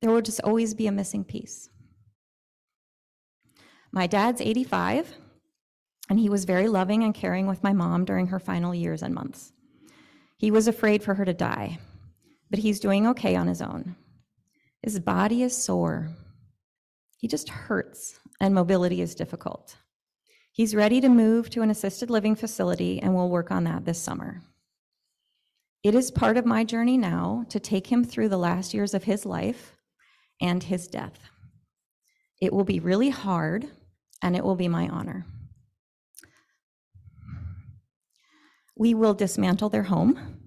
There 0.00 0.10
will 0.10 0.22
just 0.22 0.40
always 0.40 0.74
be 0.74 0.86
a 0.86 0.92
missing 0.92 1.24
piece. 1.24 1.68
My 3.92 4.06
dad's 4.06 4.40
85, 4.40 5.14
and 6.08 6.18
he 6.18 6.30
was 6.30 6.46
very 6.46 6.68
loving 6.68 7.04
and 7.04 7.14
caring 7.14 7.46
with 7.46 7.62
my 7.62 7.72
mom 7.72 8.04
during 8.04 8.28
her 8.28 8.40
final 8.40 8.74
years 8.74 9.02
and 9.02 9.14
months. 9.14 9.52
He 10.38 10.50
was 10.50 10.66
afraid 10.66 11.02
for 11.02 11.14
her 11.14 11.24
to 11.24 11.34
die, 11.34 11.78
but 12.50 12.58
he's 12.58 12.80
doing 12.80 13.06
okay 13.08 13.36
on 13.36 13.46
his 13.46 13.60
own. 13.60 13.94
His 14.82 14.98
body 14.98 15.42
is 15.42 15.56
sore. 15.56 16.08
He 17.18 17.28
just 17.28 17.50
hurts, 17.50 18.18
and 18.40 18.54
mobility 18.54 19.02
is 19.02 19.14
difficult. 19.14 19.76
He's 20.54 20.74
ready 20.74 21.00
to 21.00 21.08
move 21.08 21.48
to 21.50 21.62
an 21.62 21.70
assisted 21.70 22.10
living 22.10 22.36
facility, 22.36 23.00
and 23.00 23.14
we'll 23.14 23.30
work 23.30 23.50
on 23.50 23.64
that 23.64 23.86
this 23.86 23.98
summer. 23.98 24.42
It 25.82 25.94
is 25.94 26.10
part 26.10 26.36
of 26.36 26.44
my 26.44 26.62
journey 26.62 26.98
now 26.98 27.46
to 27.48 27.58
take 27.58 27.86
him 27.86 28.04
through 28.04 28.28
the 28.28 28.36
last 28.36 28.74
years 28.74 28.92
of 28.92 29.04
his 29.04 29.24
life 29.24 29.72
and 30.42 30.62
his 30.62 30.86
death. 30.88 31.18
It 32.40 32.52
will 32.52 32.64
be 32.64 32.80
really 32.80 33.08
hard, 33.08 33.66
and 34.20 34.36
it 34.36 34.44
will 34.44 34.54
be 34.54 34.68
my 34.68 34.88
honor. 34.88 35.24
We 38.76 38.92
will 38.92 39.14
dismantle 39.14 39.70
their 39.70 39.84
home, 39.84 40.38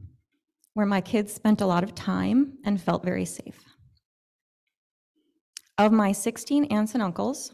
where 0.76 0.86
my 0.86 1.02
kids 1.02 1.34
spent 1.34 1.62
a 1.62 1.66
lot 1.66 1.84
of 1.84 1.96
time 1.96 2.60
and 2.64 2.80
felt 2.80 3.04
very 3.04 3.26
safe. 3.26 3.64
Of 5.80 5.92
my 5.92 6.12
16 6.12 6.66
aunts 6.66 6.94
and 6.94 7.02
uncles, 7.02 7.52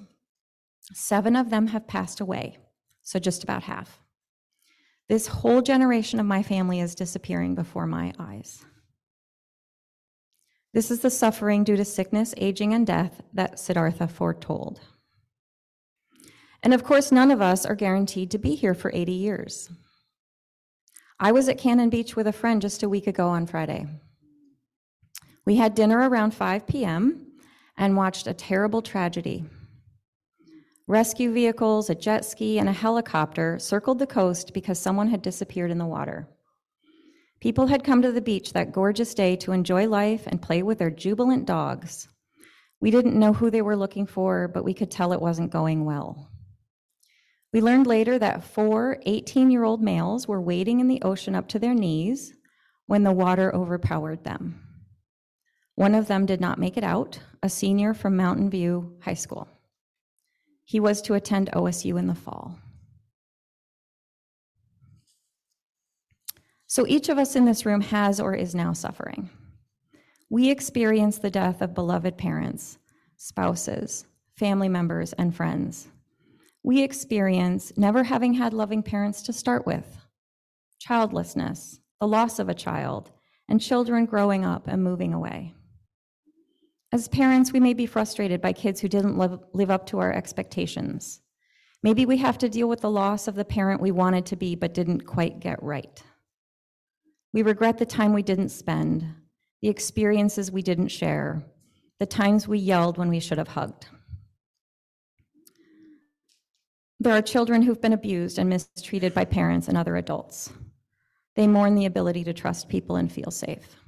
seven 0.93 1.35
of 1.35 1.49
them 1.49 1.67
have 1.67 1.87
passed 1.87 2.19
away, 2.19 2.57
so 3.01 3.19
just 3.19 3.43
about 3.43 3.63
half. 3.63 4.01
This 5.07 5.27
whole 5.27 5.61
generation 5.61 6.19
of 6.19 6.25
my 6.25 6.41
family 6.43 6.79
is 6.79 6.95
disappearing 6.95 7.55
before 7.55 7.85
my 7.85 8.13
eyes. 8.17 8.65
This 10.73 10.89
is 10.89 11.01
the 11.01 11.09
suffering 11.09 11.63
due 11.63 11.75
to 11.75 11.83
sickness, 11.83 12.33
aging, 12.37 12.73
and 12.73 12.87
death 12.87 13.21
that 13.33 13.59
Siddhartha 13.59 14.07
foretold. 14.07 14.79
And 16.63 16.73
of 16.73 16.83
course, 16.83 17.11
none 17.11 17.31
of 17.31 17.41
us 17.41 17.65
are 17.65 17.75
guaranteed 17.75 18.31
to 18.31 18.37
be 18.37 18.55
here 18.55 18.73
for 18.73 18.91
80 18.93 19.11
years. 19.11 19.69
I 21.19 21.31
was 21.31 21.49
at 21.49 21.57
Cannon 21.57 21.89
Beach 21.89 22.15
with 22.15 22.27
a 22.27 22.31
friend 22.31 22.61
just 22.61 22.83
a 22.83 22.89
week 22.89 23.07
ago 23.07 23.27
on 23.27 23.47
Friday. 23.47 23.87
We 25.45 25.57
had 25.57 25.75
dinner 25.75 26.07
around 26.09 26.33
5 26.33 26.67
p.m. 26.67 27.33
and 27.77 27.97
watched 27.97 28.27
a 28.27 28.33
terrible 28.33 28.81
tragedy. 28.81 29.45
Rescue 30.91 31.31
vehicles, 31.31 31.89
a 31.89 31.95
jet 31.95 32.25
ski, 32.25 32.59
and 32.59 32.67
a 32.67 32.73
helicopter 32.73 33.57
circled 33.59 33.97
the 33.97 34.05
coast 34.05 34.53
because 34.53 34.77
someone 34.77 35.07
had 35.07 35.21
disappeared 35.21 35.71
in 35.71 35.77
the 35.77 35.85
water. 35.85 36.27
People 37.39 37.67
had 37.67 37.85
come 37.85 38.01
to 38.01 38.11
the 38.11 38.19
beach 38.19 38.51
that 38.51 38.73
gorgeous 38.73 39.13
day 39.13 39.37
to 39.37 39.53
enjoy 39.53 39.87
life 39.87 40.27
and 40.27 40.41
play 40.41 40.61
with 40.61 40.79
their 40.79 40.91
jubilant 40.91 41.45
dogs. 41.45 42.09
We 42.81 42.91
didn't 42.91 43.17
know 43.17 43.31
who 43.31 43.49
they 43.49 43.61
were 43.61 43.77
looking 43.77 44.05
for, 44.05 44.49
but 44.49 44.65
we 44.65 44.73
could 44.73 44.91
tell 44.91 45.13
it 45.13 45.21
wasn't 45.21 45.49
going 45.49 45.85
well. 45.85 46.29
We 47.53 47.61
learned 47.61 47.87
later 47.87 48.19
that 48.19 48.43
four 48.43 48.97
18 49.05 49.49
year 49.49 49.63
old 49.63 49.81
males 49.81 50.27
were 50.27 50.41
wading 50.41 50.81
in 50.81 50.89
the 50.89 51.01
ocean 51.03 51.35
up 51.35 51.47
to 51.47 51.59
their 51.59 51.73
knees 51.73 52.33
when 52.87 53.03
the 53.03 53.13
water 53.13 53.55
overpowered 53.55 54.25
them. 54.25 54.61
One 55.75 55.95
of 55.95 56.07
them 56.07 56.25
did 56.25 56.41
not 56.41 56.59
make 56.59 56.75
it 56.75 56.83
out, 56.83 57.17
a 57.41 57.47
senior 57.47 57.93
from 57.93 58.17
Mountain 58.17 58.49
View 58.49 58.97
High 58.99 59.13
School. 59.13 59.47
He 60.71 60.79
was 60.79 61.01
to 61.01 61.15
attend 61.15 61.49
OSU 61.51 61.99
in 61.99 62.07
the 62.07 62.15
fall. 62.15 62.57
So 66.65 66.87
each 66.87 67.09
of 67.09 67.17
us 67.17 67.35
in 67.35 67.43
this 67.43 67.65
room 67.65 67.81
has 67.81 68.21
or 68.21 68.33
is 68.33 68.55
now 68.55 68.71
suffering. 68.71 69.29
We 70.29 70.49
experience 70.49 71.17
the 71.17 71.29
death 71.29 71.61
of 71.61 71.73
beloved 71.73 72.17
parents, 72.17 72.77
spouses, 73.17 74.05
family 74.37 74.69
members, 74.69 75.11
and 75.11 75.35
friends. 75.35 75.89
We 76.63 76.83
experience 76.83 77.73
never 77.75 78.05
having 78.05 78.35
had 78.35 78.53
loving 78.53 78.81
parents 78.81 79.23
to 79.23 79.33
start 79.33 79.65
with, 79.65 79.97
childlessness, 80.79 81.81
the 81.99 82.07
loss 82.07 82.39
of 82.39 82.47
a 82.47 82.53
child, 82.53 83.11
and 83.49 83.59
children 83.59 84.05
growing 84.05 84.45
up 84.45 84.69
and 84.69 84.81
moving 84.81 85.13
away. 85.13 85.53
As 86.93 87.07
parents, 87.07 87.53
we 87.53 87.61
may 87.61 87.73
be 87.73 87.85
frustrated 87.85 88.41
by 88.41 88.51
kids 88.51 88.81
who 88.81 88.89
didn't 88.89 89.17
live, 89.17 89.71
up 89.71 89.85
to 89.87 89.99
our 89.99 90.11
expectations. 90.11 91.21
Maybe 91.83 92.05
we 92.05 92.17
have 92.17 92.37
to 92.39 92.49
deal 92.49 92.67
with 92.67 92.81
the 92.81 92.91
loss 92.91 93.27
of 93.27 93.35
the 93.35 93.45
parent 93.45 93.81
we 93.81 93.91
wanted 93.91 94.25
to 94.27 94.35
be 94.35 94.55
but 94.55 94.73
didn't 94.73 95.05
quite 95.05 95.39
get 95.39 95.63
right. 95.63 96.03
We 97.33 97.43
regret 97.43 97.77
the 97.77 97.85
time 97.85 98.13
we 98.13 98.23
didn't 98.23 98.49
spend, 98.49 99.05
the 99.61 99.69
experiences 99.69 100.51
we 100.51 100.61
didn't 100.61 100.89
share, 100.89 101.43
the 101.97 102.05
times 102.05 102.47
we 102.47 102.59
yelled 102.59 102.97
when 102.97 103.09
we 103.09 103.21
should 103.21 103.37
have 103.37 103.47
hugged. 103.47 103.87
There 106.99 107.13
are 107.13 107.21
children 107.21 107.61
who've 107.61 107.81
been 107.81 107.93
abused 107.93 108.37
and 108.37 108.49
mistreated 108.49 109.13
by 109.13 109.25
parents 109.25 109.67
and 109.67 109.77
other 109.77 109.95
adults. 109.95 110.51
They 111.35 111.47
mourn 111.47 111.75
the 111.75 111.85
ability 111.85 112.25
to 112.25 112.33
trust 112.33 112.69
people 112.69 112.97
and 112.97 113.09
feel 113.11 113.31
safe. 113.31 113.80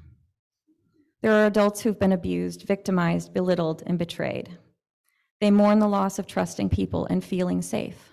There 1.23 1.31
are 1.31 1.45
adults 1.45 1.79
who've 1.79 1.97
been 1.97 2.11
abused, 2.11 2.63
victimized, 2.63 3.33
belittled, 3.33 3.81
and 3.85 3.97
betrayed. 3.97 4.57
They 5.39 5.51
mourn 5.51 5.79
the 5.79 5.87
loss 5.87 6.19
of 6.19 6.27
trusting 6.27 6.67
people 6.67 7.05
and 7.05 7.23
feeling 7.23 7.61
safe. 7.61 8.09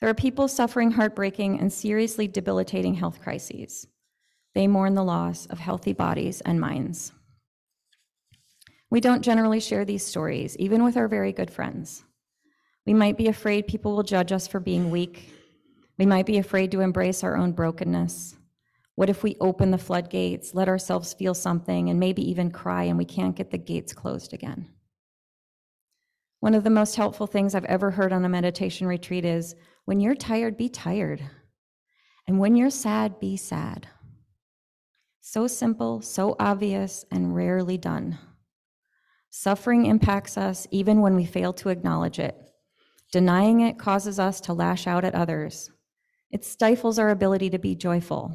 There 0.00 0.08
are 0.08 0.14
people 0.14 0.46
suffering 0.46 0.92
heartbreaking 0.92 1.58
and 1.58 1.72
seriously 1.72 2.28
debilitating 2.28 2.94
health 2.94 3.20
crises. 3.20 3.88
They 4.54 4.68
mourn 4.68 4.94
the 4.94 5.02
loss 5.02 5.46
of 5.46 5.58
healthy 5.58 5.92
bodies 5.92 6.40
and 6.42 6.60
minds. 6.60 7.10
We 8.88 9.00
don't 9.00 9.22
generally 9.22 9.58
share 9.58 9.84
these 9.84 10.06
stories, 10.06 10.56
even 10.58 10.84
with 10.84 10.96
our 10.96 11.08
very 11.08 11.32
good 11.32 11.50
friends. 11.50 12.04
We 12.86 12.94
might 12.94 13.16
be 13.16 13.26
afraid 13.26 13.66
people 13.66 13.96
will 13.96 14.04
judge 14.04 14.30
us 14.30 14.46
for 14.46 14.60
being 14.60 14.92
weak. 14.92 15.28
We 15.98 16.06
might 16.06 16.26
be 16.26 16.38
afraid 16.38 16.70
to 16.70 16.82
embrace 16.82 17.24
our 17.24 17.36
own 17.36 17.50
brokenness. 17.50 18.36
What 18.96 19.10
if 19.10 19.22
we 19.22 19.36
open 19.40 19.70
the 19.70 19.78
floodgates, 19.78 20.54
let 20.54 20.68
ourselves 20.68 21.14
feel 21.14 21.34
something, 21.34 21.90
and 21.90 21.98
maybe 21.98 22.28
even 22.30 22.50
cry, 22.50 22.84
and 22.84 22.96
we 22.96 23.04
can't 23.04 23.34
get 23.34 23.50
the 23.50 23.58
gates 23.58 23.92
closed 23.92 24.32
again? 24.32 24.68
One 26.40 26.54
of 26.54 26.62
the 26.62 26.70
most 26.70 26.94
helpful 26.94 27.26
things 27.26 27.54
I've 27.54 27.64
ever 27.64 27.90
heard 27.90 28.12
on 28.12 28.24
a 28.24 28.28
meditation 28.28 28.86
retreat 28.86 29.24
is 29.24 29.56
when 29.86 29.98
you're 29.98 30.14
tired, 30.14 30.56
be 30.56 30.68
tired. 30.68 31.22
And 32.28 32.38
when 32.38 32.54
you're 32.54 32.70
sad, 32.70 33.18
be 33.18 33.36
sad. 33.36 33.88
So 35.20 35.46
simple, 35.46 36.02
so 36.02 36.36
obvious, 36.38 37.04
and 37.10 37.34
rarely 37.34 37.78
done. 37.78 38.18
Suffering 39.30 39.86
impacts 39.86 40.38
us 40.38 40.66
even 40.70 41.00
when 41.00 41.16
we 41.16 41.24
fail 41.24 41.52
to 41.54 41.70
acknowledge 41.70 42.18
it. 42.18 42.36
Denying 43.10 43.60
it 43.60 43.78
causes 43.78 44.20
us 44.20 44.40
to 44.42 44.52
lash 44.52 44.86
out 44.86 45.04
at 45.04 45.14
others. 45.14 45.70
It 46.30 46.44
stifles 46.44 46.98
our 46.98 47.10
ability 47.10 47.50
to 47.50 47.58
be 47.58 47.74
joyful. 47.74 48.32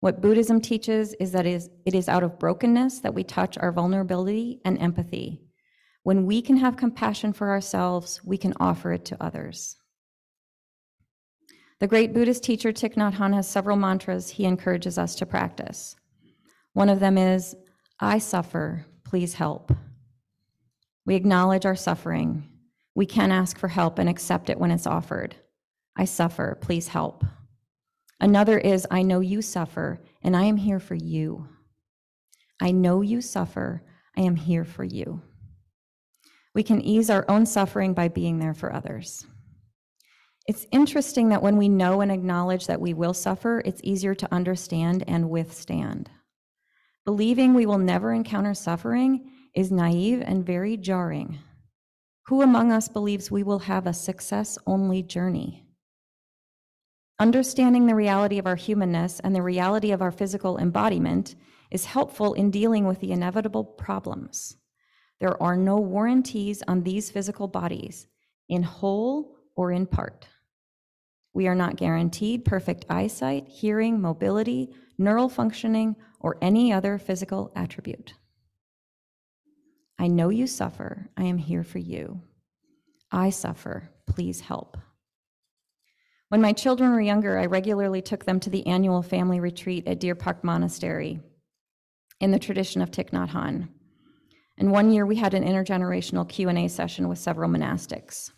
What 0.00 0.22
Buddhism 0.22 0.62
teaches 0.62 1.14
is 1.20 1.32
that 1.32 1.46
it 1.46 1.94
is 1.94 2.08
out 2.08 2.22
of 2.22 2.38
brokenness 2.38 3.00
that 3.00 3.14
we 3.14 3.22
touch 3.22 3.58
our 3.58 3.70
vulnerability 3.70 4.60
and 4.64 4.78
empathy. 4.78 5.42
When 6.02 6.24
we 6.24 6.40
can 6.40 6.56
have 6.56 6.78
compassion 6.78 7.34
for 7.34 7.50
ourselves, 7.50 8.20
we 8.24 8.38
can 8.38 8.54
offer 8.58 8.92
it 8.92 9.04
to 9.06 9.22
others. 9.22 9.76
The 11.80 11.86
great 11.86 12.14
Buddhist 12.14 12.42
teacher 12.42 12.72
Thich 12.72 12.94
Nhat 12.94 13.14
Hanh 13.14 13.34
has 13.34 13.46
several 13.46 13.76
mantras 13.76 14.30
he 14.30 14.46
encourages 14.46 14.96
us 14.96 15.14
to 15.16 15.26
practice. 15.26 15.96
One 16.72 16.88
of 16.88 17.00
them 17.00 17.18
is, 17.18 17.54
I 18.00 18.18
suffer, 18.18 18.86
please 19.04 19.34
help. 19.34 19.70
We 21.04 21.14
acknowledge 21.14 21.66
our 21.66 21.76
suffering. 21.76 22.48
We 22.94 23.04
can 23.04 23.30
ask 23.30 23.58
for 23.58 23.68
help 23.68 23.98
and 23.98 24.08
accept 24.08 24.48
it 24.48 24.58
when 24.58 24.70
it's 24.70 24.86
offered. 24.86 25.36
I 25.96 26.06
suffer, 26.06 26.56
please 26.60 26.88
help. 26.88 27.24
Another 28.20 28.58
is, 28.58 28.86
I 28.90 29.02
know 29.02 29.20
you 29.20 29.40
suffer, 29.40 30.00
and 30.22 30.36
I 30.36 30.44
am 30.44 30.58
here 30.58 30.80
for 30.80 30.94
you. 30.94 31.48
I 32.60 32.70
know 32.70 33.00
you 33.00 33.22
suffer, 33.22 33.82
I 34.16 34.20
am 34.20 34.36
here 34.36 34.64
for 34.64 34.84
you. 34.84 35.22
We 36.54 36.62
can 36.62 36.82
ease 36.82 37.08
our 37.08 37.24
own 37.30 37.46
suffering 37.46 37.94
by 37.94 38.08
being 38.08 38.38
there 38.38 38.54
for 38.54 38.72
others. 38.72 39.24
It's 40.46 40.66
interesting 40.72 41.28
that 41.28 41.42
when 41.42 41.56
we 41.56 41.68
know 41.68 42.00
and 42.00 42.10
acknowledge 42.10 42.66
that 42.66 42.80
we 42.80 42.92
will 42.92 43.14
suffer, 43.14 43.62
it's 43.64 43.80
easier 43.84 44.14
to 44.16 44.34
understand 44.34 45.04
and 45.06 45.30
withstand. 45.30 46.10
Believing 47.06 47.54
we 47.54 47.66
will 47.66 47.78
never 47.78 48.12
encounter 48.12 48.52
suffering 48.52 49.30
is 49.54 49.70
naive 49.70 50.22
and 50.26 50.44
very 50.44 50.76
jarring. 50.76 51.38
Who 52.26 52.42
among 52.42 52.72
us 52.72 52.88
believes 52.88 53.30
we 53.30 53.42
will 53.42 53.60
have 53.60 53.86
a 53.86 53.94
success 53.94 54.58
only 54.66 55.02
journey? 55.02 55.69
Understanding 57.20 57.86
the 57.86 57.94
reality 57.94 58.38
of 58.38 58.46
our 58.46 58.56
humanness 58.56 59.20
and 59.20 59.34
the 59.34 59.42
reality 59.42 59.90
of 59.90 60.00
our 60.00 60.10
physical 60.10 60.56
embodiment 60.56 61.34
is 61.70 61.84
helpful 61.84 62.32
in 62.32 62.50
dealing 62.50 62.86
with 62.86 62.98
the 63.00 63.12
inevitable 63.12 63.62
problems. 63.62 64.56
There 65.20 65.40
are 65.42 65.54
no 65.54 65.76
warranties 65.76 66.62
on 66.66 66.82
these 66.82 67.10
physical 67.10 67.46
bodies, 67.46 68.06
in 68.48 68.62
whole 68.62 69.36
or 69.54 69.70
in 69.70 69.86
part. 69.86 70.28
We 71.34 71.46
are 71.46 71.54
not 71.54 71.76
guaranteed 71.76 72.46
perfect 72.46 72.86
eyesight, 72.88 73.46
hearing, 73.48 74.00
mobility, 74.00 74.70
neural 74.96 75.28
functioning, 75.28 75.96
or 76.20 76.38
any 76.40 76.72
other 76.72 76.96
physical 76.96 77.52
attribute. 77.54 78.14
I 79.98 80.06
know 80.06 80.30
you 80.30 80.46
suffer. 80.46 81.10
I 81.18 81.24
am 81.24 81.36
here 81.36 81.64
for 81.64 81.80
you. 81.80 82.22
I 83.12 83.28
suffer. 83.28 83.90
Please 84.06 84.40
help. 84.40 84.78
When 86.30 86.40
my 86.40 86.52
children 86.52 86.92
were 86.92 87.00
younger, 87.00 87.40
I 87.40 87.46
regularly 87.46 88.00
took 88.00 88.24
them 88.24 88.38
to 88.38 88.50
the 88.50 88.64
annual 88.68 89.02
family 89.02 89.40
retreat 89.40 89.88
at 89.88 89.98
Deer 89.98 90.14
Park 90.14 90.44
Monastery 90.44 91.18
in 92.20 92.30
the 92.30 92.38
tradition 92.38 92.80
of 92.80 92.92
Thich 92.92 93.10
Nhat 93.10 93.30
Hanh. 93.30 93.68
And 94.56 94.70
one 94.70 94.92
year 94.92 95.04
we 95.04 95.16
had 95.16 95.34
an 95.34 95.42
intergenerational 95.42 96.28
Q&A 96.28 96.68
session 96.68 97.08
with 97.08 97.18
several 97.18 97.50
monastics. 97.50 98.30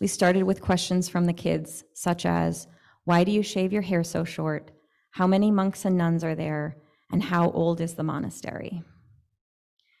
We 0.00 0.08
started 0.08 0.42
with 0.42 0.60
questions 0.60 1.08
from 1.08 1.26
the 1.26 1.32
kids, 1.32 1.84
such 1.94 2.26
as 2.26 2.66
Why 3.04 3.22
do 3.22 3.30
you 3.30 3.44
shave 3.44 3.72
your 3.72 3.82
hair 3.82 4.02
so 4.02 4.24
short? 4.24 4.72
How 5.12 5.28
many 5.28 5.52
monks 5.52 5.84
and 5.84 5.96
nuns 5.96 6.24
are 6.24 6.34
there? 6.34 6.78
And 7.12 7.22
how 7.22 7.52
old 7.52 7.80
is 7.80 7.94
the 7.94 8.02
monastery? 8.02 8.82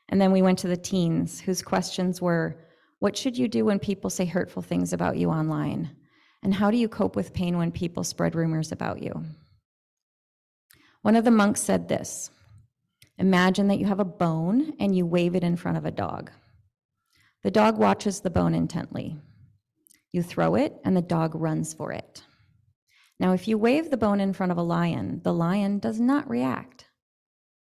And 0.08 0.20
then 0.20 0.32
we 0.32 0.42
went 0.42 0.58
to 0.60 0.68
the 0.68 0.76
teens, 0.76 1.38
whose 1.38 1.62
questions 1.62 2.20
were 2.20 2.56
What 2.98 3.16
should 3.16 3.38
you 3.38 3.46
do 3.46 3.66
when 3.66 3.78
people 3.78 4.10
say 4.10 4.24
hurtful 4.24 4.62
things 4.62 4.92
about 4.92 5.16
you 5.16 5.30
online? 5.30 5.94
And 6.44 6.54
how 6.54 6.70
do 6.70 6.76
you 6.76 6.88
cope 6.88 7.16
with 7.16 7.32
pain 7.32 7.56
when 7.56 7.72
people 7.72 8.04
spread 8.04 8.34
rumors 8.34 8.70
about 8.70 9.02
you? 9.02 9.24
One 11.00 11.16
of 11.16 11.24
the 11.24 11.30
monks 11.30 11.62
said 11.62 11.88
this 11.88 12.30
Imagine 13.18 13.68
that 13.68 13.78
you 13.78 13.86
have 13.86 14.00
a 14.00 14.04
bone 14.04 14.74
and 14.78 14.94
you 14.94 15.06
wave 15.06 15.34
it 15.34 15.42
in 15.42 15.56
front 15.56 15.78
of 15.78 15.86
a 15.86 15.90
dog. 15.90 16.30
The 17.42 17.50
dog 17.50 17.78
watches 17.78 18.20
the 18.20 18.30
bone 18.30 18.54
intently. 18.54 19.16
You 20.12 20.22
throw 20.22 20.54
it, 20.54 20.76
and 20.84 20.96
the 20.96 21.02
dog 21.02 21.34
runs 21.34 21.74
for 21.74 21.92
it. 21.92 22.22
Now, 23.18 23.32
if 23.32 23.48
you 23.48 23.58
wave 23.58 23.90
the 23.90 23.96
bone 23.96 24.20
in 24.20 24.32
front 24.32 24.52
of 24.52 24.58
a 24.58 24.62
lion, 24.62 25.20
the 25.24 25.32
lion 25.32 25.78
does 25.78 25.98
not 25.98 26.28
react. 26.28 26.86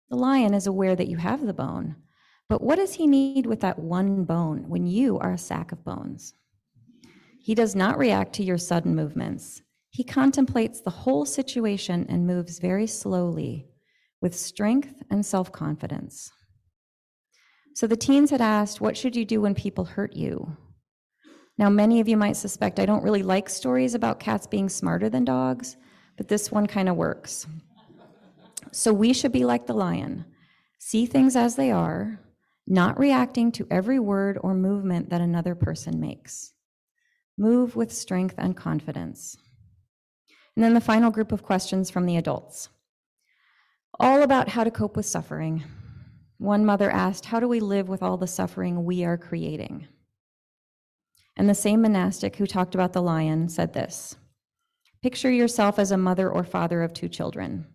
The 0.09 0.17
lion 0.17 0.53
is 0.53 0.67
aware 0.67 0.95
that 0.95 1.07
you 1.07 1.17
have 1.17 1.45
the 1.45 1.53
bone, 1.53 1.95
but 2.50 2.61
what 2.61 2.75
does 2.75 2.95
he 2.95 3.07
need 3.07 3.45
with 3.45 3.61
that 3.61 3.79
one 3.79 4.23
bone 4.23 4.67
when 4.67 4.85
you 4.85 5.19
are 5.19 5.31
a 5.31 5.38
sack 5.38 5.71
of 5.71 5.85
bones? 5.85 6.33
He 7.41 7.55
does 7.55 7.75
not 7.75 7.98
react 7.98 8.33
to 8.33 8.43
your 8.43 8.57
sudden 8.57 8.95
movements. 8.95 9.62
He 9.89 10.03
contemplates 10.03 10.79
the 10.79 10.91
whole 10.91 11.25
situation 11.25 12.05
and 12.07 12.27
moves 12.27 12.60
very 12.60 12.88
slowly 12.88 13.67
with 14.21 14.36
strength 14.36 15.01
and 15.10 15.25
self 15.25 15.51
confidence. 15.51 16.31
So 17.74 17.88
the 17.88 17.98
teens 17.98 18.29
had 18.29 18.41
asked, 18.41 18.79
What 18.79 18.95
should 18.95 19.15
you 19.15 19.25
do 19.25 19.41
when 19.41 19.55
people 19.55 19.86
hurt 19.86 20.15
you? 20.15 20.55
Now, 21.57 21.69
many 21.69 22.00
of 22.00 22.07
you 22.07 22.15
might 22.15 22.38
suspect 22.38 22.79
I 22.79 22.86
don't 22.86 23.03
really 23.03 23.24
like 23.24 23.50
stories 23.50 23.95
about 23.95 24.19
cats 24.19 24.48
being 24.48 24.69
smarter 24.69 25.10
than 25.10 25.25
dogs, 25.25 25.77
but 26.17 26.27
this 26.27 26.51
one 26.51 26.67
kind 26.67 26.89
of 26.89 26.95
works. 26.95 27.48
So 28.71 28.93
we 28.93 29.13
should 29.13 29.31
be 29.31 29.45
like 29.45 29.65
the 29.65 29.74
lion 29.74 30.25
see 30.79 31.05
things 31.05 31.36
as 31.36 31.55
they 31.55 31.69
are, 31.69 32.19
not 32.65 32.98
reacting 32.98 33.51
to 33.51 33.67
every 33.69 34.00
word 34.00 34.39
or 34.41 34.55
movement 34.55 35.12
that 35.12 35.21
another 35.21 35.53
person 35.53 36.00
makes. 36.00 36.53
Move 37.41 37.75
with 37.75 37.91
strength 37.91 38.36
and 38.38 38.55
confidence. 38.55 39.36
And 40.55 40.63
then 40.63 40.75
the 40.75 40.79
final 40.79 41.10
group 41.10 41.31
of 41.31 41.41
questions 41.41 41.89
from 41.89 42.05
the 42.05 42.15
adults 42.15 42.69
all 44.00 44.21
about 44.21 44.50
how 44.50 44.63
to 44.63 44.69
cope 44.69 44.95
with 44.95 45.07
suffering. 45.07 45.63
One 46.38 46.63
mother 46.67 46.91
asked, 46.91 47.25
How 47.25 47.39
do 47.39 47.48
we 47.48 47.60
live 47.60 47.89
with 47.89 48.03
all 48.03 48.15
the 48.15 48.27
suffering 48.27 48.83
we 48.86 49.03
are 49.03 49.17
creating? 49.17 49.88
And 51.36 51.50
the 51.50 51.55
same 51.55 51.81
monastic 51.81 52.36
who 52.36 52.45
talked 52.45 52.75
about 52.75 52.93
the 52.93 53.01
lion 53.01 53.50
said 53.50 53.74
this 53.74 54.15
Picture 55.01 55.31
yourself 55.31 55.79
as 55.79 55.89
a 55.89 55.98
mother 55.98 56.29
or 56.29 56.43
father 56.43 56.83
of 56.83 56.93
two 56.93 57.10
children. 57.10 57.65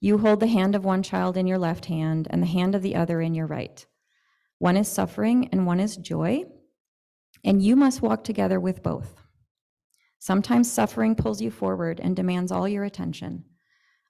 You 0.00 0.16
hold 0.16 0.40
the 0.40 0.46
hand 0.46 0.74
of 0.74 0.86
one 0.86 1.02
child 1.02 1.36
in 1.36 1.46
your 1.46 1.58
left 1.58 1.84
hand 1.84 2.26
and 2.30 2.42
the 2.42 2.46
hand 2.46 2.74
of 2.74 2.80
the 2.80 2.96
other 2.96 3.20
in 3.20 3.34
your 3.34 3.46
right. 3.46 3.84
One 4.58 4.78
is 4.78 4.88
suffering 4.88 5.50
and 5.52 5.66
one 5.66 5.78
is 5.78 5.98
joy, 5.98 6.46
and 7.44 7.62
you 7.62 7.76
must 7.76 8.02
walk 8.02 8.24
together 8.24 8.60
with 8.60 8.82
both. 8.82 9.14
Sometimes 10.18 10.70
suffering 10.70 11.14
pulls 11.14 11.40
you 11.40 11.50
forward 11.50 12.00
and 12.00 12.16
demands 12.16 12.50
all 12.50 12.68
your 12.68 12.84
attention. 12.84 13.44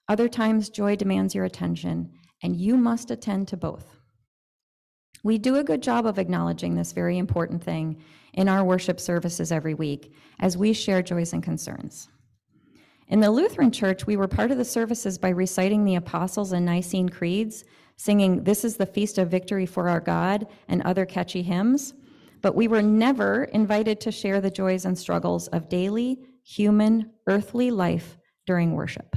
Other 0.07 0.27
times, 0.27 0.69
joy 0.69 0.95
demands 0.95 1.35
your 1.35 1.45
attention, 1.45 2.11
and 2.41 2.55
you 2.55 2.77
must 2.77 3.11
attend 3.11 3.47
to 3.49 3.57
both. 3.57 3.95
We 5.23 5.37
do 5.37 5.57
a 5.57 5.63
good 5.63 5.83
job 5.83 6.05
of 6.05 6.17
acknowledging 6.17 6.75
this 6.75 6.93
very 6.93 7.17
important 7.17 7.63
thing 7.63 8.01
in 8.33 8.47
our 8.47 8.63
worship 8.63 8.99
services 8.99 9.51
every 9.51 9.73
week 9.73 10.13
as 10.39 10.57
we 10.57 10.73
share 10.73 11.01
joys 11.01 11.33
and 11.33 11.43
concerns. 11.43 12.07
In 13.09 13.19
the 13.19 13.31
Lutheran 13.31 13.71
Church, 13.71 14.05
we 14.05 14.17
were 14.17 14.27
part 14.27 14.51
of 14.51 14.57
the 14.57 14.65
services 14.65 15.17
by 15.17 15.29
reciting 15.29 15.83
the 15.83 15.95
Apostles' 15.95 16.53
and 16.53 16.65
Nicene 16.65 17.09
creeds, 17.09 17.65
singing, 17.97 18.43
This 18.43 18.63
is 18.63 18.77
the 18.77 18.85
Feast 18.85 19.17
of 19.17 19.29
Victory 19.29 19.65
for 19.65 19.89
our 19.89 19.99
God, 19.99 20.47
and 20.67 20.81
other 20.83 21.05
catchy 21.05 21.41
hymns. 21.41 21.93
But 22.41 22.55
we 22.55 22.67
were 22.67 22.81
never 22.81 23.43
invited 23.45 23.99
to 24.01 24.11
share 24.11 24.39
the 24.41 24.51
joys 24.51 24.85
and 24.85 24.97
struggles 24.97 25.47
of 25.49 25.69
daily, 25.69 26.19
human, 26.43 27.11
earthly 27.27 27.71
life 27.71 28.17
during 28.45 28.73
worship. 28.73 29.15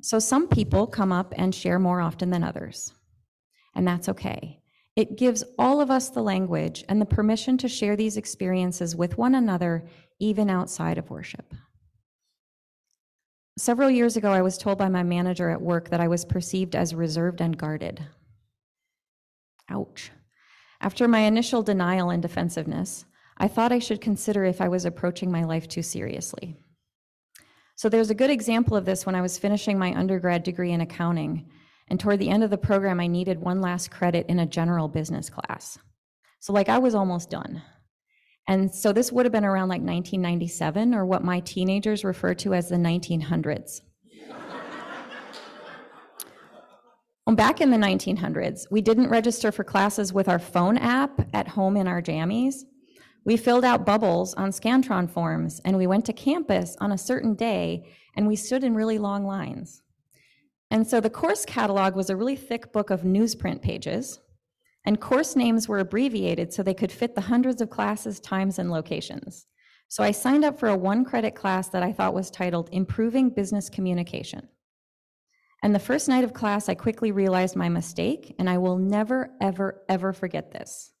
So 0.00 0.18
some 0.18 0.48
people 0.48 0.86
come 0.86 1.12
up 1.12 1.34
and 1.36 1.54
share 1.54 1.78
more 1.78 2.00
often 2.00 2.30
than 2.30 2.44
others, 2.44 2.94
and 3.74 3.86
that's 3.86 4.08
okay. 4.08 4.60
It 4.94 5.18
gives 5.18 5.44
all 5.58 5.80
of 5.80 5.90
us 5.90 6.08
the 6.08 6.22
language 6.22 6.84
and 6.88 7.00
the 7.00 7.06
permission 7.06 7.58
to 7.58 7.68
share 7.68 7.96
these 7.96 8.16
experiences 8.16 8.96
with 8.96 9.18
one 9.18 9.34
another, 9.34 9.84
even 10.18 10.48
outside 10.48 10.96
of 10.96 11.10
worship. 11.10 11.52
Several 13.58 13.90
years 13.90 14.16
ago, 14.16 14.32
I 14.32 14.42
was 14.42 14.58
told 14.58 14.78
by 14.78 14.88
my 14.88 15.02
manager 15.02 15.50
at 15.50 15.60
work 15.60 15.90
that 15.90 16.00
I 16.00 16.08
was 16.08 16.24
perceived 16.24 16.76
as 16.76 16.94
reserved 16.94 17.40
and 17.40 17.56
guarded. 17.56 18.02
Ouch. 19.70 20.10
After 20.86 21.08
my 21.08 21.18
initial 21.22 21.64
denial 21.64 22.10
and 22.10 22.22
defensiveness, 22.22 23.06
I 23.38 23.48
thought 23.48 23.72
I 23.72 23.80
should 23.80 24.00
consider 24.00 24.44
if 24.44 24.60
I 24.60 24.68
was 24.68 24.84
approaching 24.84 25.32
my 25.32 25.42
life 25.42 25.66
too 25.66 25.82
seriously. 25.82 26.56
So 27.74 27.88
there's 27.88 28.10
a 28.10 28.14
good 28.14 28.30
example 28.30 28.76
of 28.76 28.84
this 28.84 29.04
when 29.04 29.16
I 29.16 29.20
was 29.20 29.36
finishing 29.36 29.80
my 29.80 29.92
undergrad 29.98 30.44
degree 30.44 30.70
in 30.70 30.80
accounting. 30.80 31.50
And 31.88 31.98
toward 31.98 32.20
the 32.20 32.28
end 32.28 32.44
of 32.44 32.50
the 32.50 32.56
program, 32.56 33.00
I 33.00 33.08
needed 33.08 33.40
one 33.40 33.60
last 33.60 33.90
credit 33.90 34.26
in 34.28 34.38
a 34.38 34.46
general 34.46 34.86
business 34.86 35.28
class. 35.28 35.76
So, 36.38 36.52
like, 36.52 36.68
I 36.68 36.78
was 36.78 36.94
almost 36.94 37.30
done. 37.30 37.62
And 38.46 38.72
so 38.72 38.92
this 38.92 39.10
would 39.10 39.26
have 39.26 39.32
been 39.32 39.44
around 39.44 39.68
like 39.68 39.82
1997, 39.82 40.94
or 40.94 41.04
what 41.04 41.24
my 41.24 41.40
teenagers 41.40 42.04
refer 42.04 42.32
to 42.34 42.54
as 42.54 42.68
the 42.68 42.76
1900s. 42.76 43.80
Well, 47.26 47.34
back 47.34 47.60
in 47.60 47.70
the 47.70 47.76
1900s, 47.76 48.70
we 48.70 48.80
didn't 48.80 49.10
register 49.10 49.50
for 49.50 49.64
classes 49.64 50.12
with 50.12 50.28
our 50.28 50.38
phone 50.38 50.78
app 50.78 51.28
at 51.34 51.48
home 51.48 51.76
in 51.76 51.88
our 51.88 52.00
jammies. 52.00 52.62
We 53.24 53.36
filled 53.36 53.64
out 53.64 53.84
bubbles 53.84 54.32
on 54.34 54.50
Scantron 54.50 55.10
forms, 55.10 55.60
and 55.64 55.76
we 55.76 55.88
went 55.88 56.04
to 56.04 56.12
campus 56.12 56.76
on 56.80 56.92
a 56.92 56.98
certain 56.98 57.34
day, 57.34 57.92
and 58.14 58.28
we 58.28 58.36
stood 58.36 58.62
in 58.62 58.76
really 58.76 58.98
long 58.98 59.26
lines. 59.26 59.82
And 60.70 60.86
so 60.86 61.00
the 61.00 61.10
course 61.10 61.44
catalog 61.44 61.96
was 61.96 62.10
a 62.10 62.16
really 62.16 62.36
thick 62.36 62.72
book 62.72 62.90
of 62.90 63.02
newsprint 63.02 63.60
pages, 63.60 64.20
and 64.84 65.00
course 65.00 65.34
names 65.34 65.68
were 65.68 65.80
abbreviated 65.80 66.52
so 66.52 66.62
they 66.62 66.74
could 66.74 66.92
fit 66.92 67.16
the 67.16 67.22
hundreds 67.22 67.60
of 67.60 67.70
classes, 67.70 68.20
times, 68.20 68.60
and 68.60 68.70
locations. 68.70 69.46
So 69.88 70.04
I 70.04 70.12
signed 70.12 70.44
up 70.44 70.60
for 70.60 70.68
a 70.68 70.76
one 70.76 71.04
credit 71.04 71.34
class 71.34 71.70
that 71.70 71.82
I 71.82 71.92
thought 71.92 72.14
was 72.14 72.30
titled 72.30 72.68
Improving 72.70 73.30
Business 73.30 73.68
Communication. 73.68 74.46
And 75.66 75.74
the 75.74 75.80
first 75.80 76.08
night 76.08 76.22
of 76.22 76.32
class, 76.32 76.68
I 76.68 76.76
quickly 76.76 77.10
realized 77.10 77.56
my 77.56 77.68
mistake, 77.68 78.36
and 78.38 78.48
I 78.48 78.56
will 78.56 78.78
never, 78.78 79.32
ever, 79.40 79.82
ever 79.88 80.12
forget 80.12 80.52
this. 80.52 80.92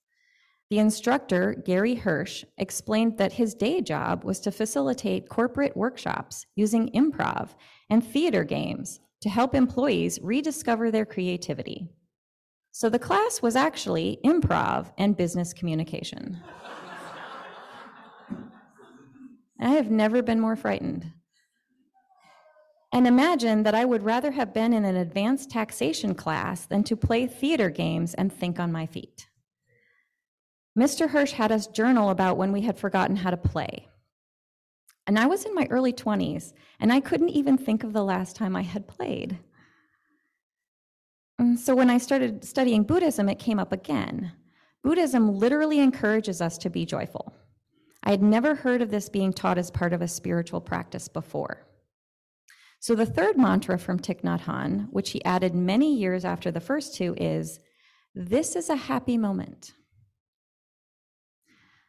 The 0.70 0.80
instructor, 0.80 1.54
Gary 1.64 1.94
Hirsch, 1.94 2.44
explained 2.58 3.16
that 3.18 3.34
his 3.34 3.54
day 3.54 3.80
job 3.80 4.24
was 4.24 4.40
to 4.40 4.50
facilitate 4.50 5.28
corporate 5.28 5.76
workshops 5.76 6.46
using 6.56 6.90
improv 6.96 7.50
and 7.90 8.04
theater 8.04 8.42
games 8.42 8.98
to 9.20 9.28
help 9.28 9.54
employees 9.54 10.18
rediscover 10.20 10.90
their 10.90 11.06
creativity. 11.06 11.88
So 12.72 12.88
the 12.88 12.98
class 12.98 13.40
was 13.40 13.54
actually 13.54 14.18
improv 14.24 14.90
and 14.98 15.16
business 15.16 15.52
communication. 15.52 16.42
I 19.60 19.68
have 19.68 19.92
never 19.92 20.22
been 20.22 20.40
more 20.40 20.56
frightened. 20.56 21.12
And 22.92 23.06
imagine 23.06 23.64
that 23.64 23.74
I 23.74 23.84
would 23.84 24.02
rather 24.02 24.30
have 24.30 24.54
been 24.54 24.72
in 24.72 24.84
an 24.84 24.96
advanced 24.96 25.50
taxation 25.50 26.14
class 26.14 26.66
than 26.66 26.84
to 26.84 26.96
play 26.96 27.26
theater 27.26 27.68
games 27.68 28.14
and 28.14 28.32
think 28.32 28.58
on 28.58 28.72
my 28.72 28.86
feet. 28.86 29.28
Mr. 30.78 31.08
Hirsch 31.08 31.32
had 31.32 31.50
us 31.50 31.66
journal 31.66 32.10
about 32.10 32.36
when 32.36 32.52
we 32.52 32.60
had 32.60 32.78
forgotten 32.78 33.16
how 33.16 33.30
to 33.30 33.36
play. 33.36 33.88
And 35.06 35.18
I 35.18 35.26
was 35.26 35.44
in 35.44 35.54
my 35.54 35.66
early 35.70 35.92
20s, 35.92 36.52
and 36.80 36.92
I 36.92 37.00
couldn't 37.00 37.30
even 37.30 37.56
think 37.56 37.84
of 37.84 37.92
the 37.92 38.04
last 38.04 38.36
time 38.36 38.56
I 38.56 38.62
had 38.62 38.88
played. 38.88 39.38
And 41.38 41.58
so 41.58 41.74
when 41.74 41.90
I 41.90 41.98
started 41.98 42.44
studying 42.44 42.82
Buddhism, 42.82 43.28
it 43.28 43.38
came 43.38 43.58
up 43.58 43.72
again. 43.72 44.32
Buddhism 44.82 45.34
literally 45.34 45.80
encourages 45.80 46.40
us 46.40 46.58
to 46.58 46.70
be 46.70 46.86
joyful. 46.86 47.34
I 48.02 48.10
had 48.10 48.22
never 48.22 48.54
heard 48.54 48.82
of 48.82 48.90
this 48.90 49.08
being 49.08 49.32
taught 49.32 49.58
as 49.58 49.70
part 49.70 49.92
of 49.92 50.02
a 50.02 50.08
spiritual 50.08 50.60
practice 50.60 51.08
before. 51.08 51.66
So 52.86 52.94
the 52.94 53.04
third 53.04 53.36
mantra 53.36 53.80
from 53.80 53.98
Thich 53.98 54.22
Nhat 54.22 54.42
Hanh, 54.42 54.86
which 54.90 55.10
he 55.10 55.24
added 55.24 55.56
many 55.56 55.92
years 55.92 56.24
after 56.24 56.52
the 56.52 56.60
first 56.60 56.94
two, 56.94 57.16
is 57.18 57.58
This 58.14 58.54
is 58.54 58.70
a 58.70 58.76
happy 58.76 59.18
moment. 59.18 59.72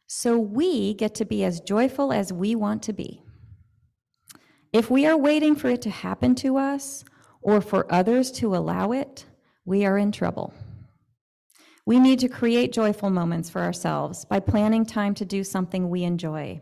So 0.08 0.36
we 0.36 0.94
get 0.94 1.14
to 1.14 1.24
be 1.24 1.44
as 1.44 1.60
joyful 1.60 2.12
as 2.12 2.32
we 2.32 2.56
want 2.56 2.82
to 2.82 2.92
be. 2.92 3.22
If 4.72 4.90
we 4.90 5.06
are 5.06 5.16
waiting 5.16 5.54
for 5.54 5.68
it 5.68 5.82
to 5.82 5.90
happen 5.90 6.34
to 6.34 6.56
us 6.56 7.04
or 7.42 7.60
for 7.60 7.86
others 7.94 8.32
to 8.32 8.56
allow 8.56 8.90
it, 8.90 9.24
we 9.64 9.86
are 9.86 9.98
in 9.98 10.10
trouble. 10.10 10.52
We 11.86 12.00
need 12.00 12.18
to 12.18 12.28
create 12.28 12.72
joyful 12.72 13.10
moments 13.10 13.48
for 13.48 13.62
ourselves 13.62 14.24
by 14.24 14.40
planning 14.40 14.84
time 14.84 15.14
to 15.14 15.24
do 15.24 15.44
something 15.44 15.90
we 15.90 16.02
enjoy, 16.02 16.60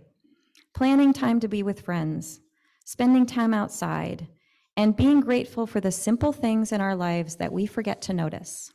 planning 0.75 1.14
time 1.14 1.40
to 1.40 1.49
be 1.49 1.62
with 1.62 1.81
friends, 1.81 2.40
spending 2.87 3.27
time 3.27 3.53
outside, 3.53 4.29
and 4.77 4.96
being 4.96 5.20
grateful 5.20 5.66
for 5.66 5.81
the 5.81 5.90
simple 5.90 6.33
things 6.33 6.70
in 6.70 6.81
our 6.81 6.94
lives 6.94 7.37
that 7.37 7.53
we 7.53 7.66
forget 7.66 8.01
to 8.01 8.14
notice. 8.14 8.72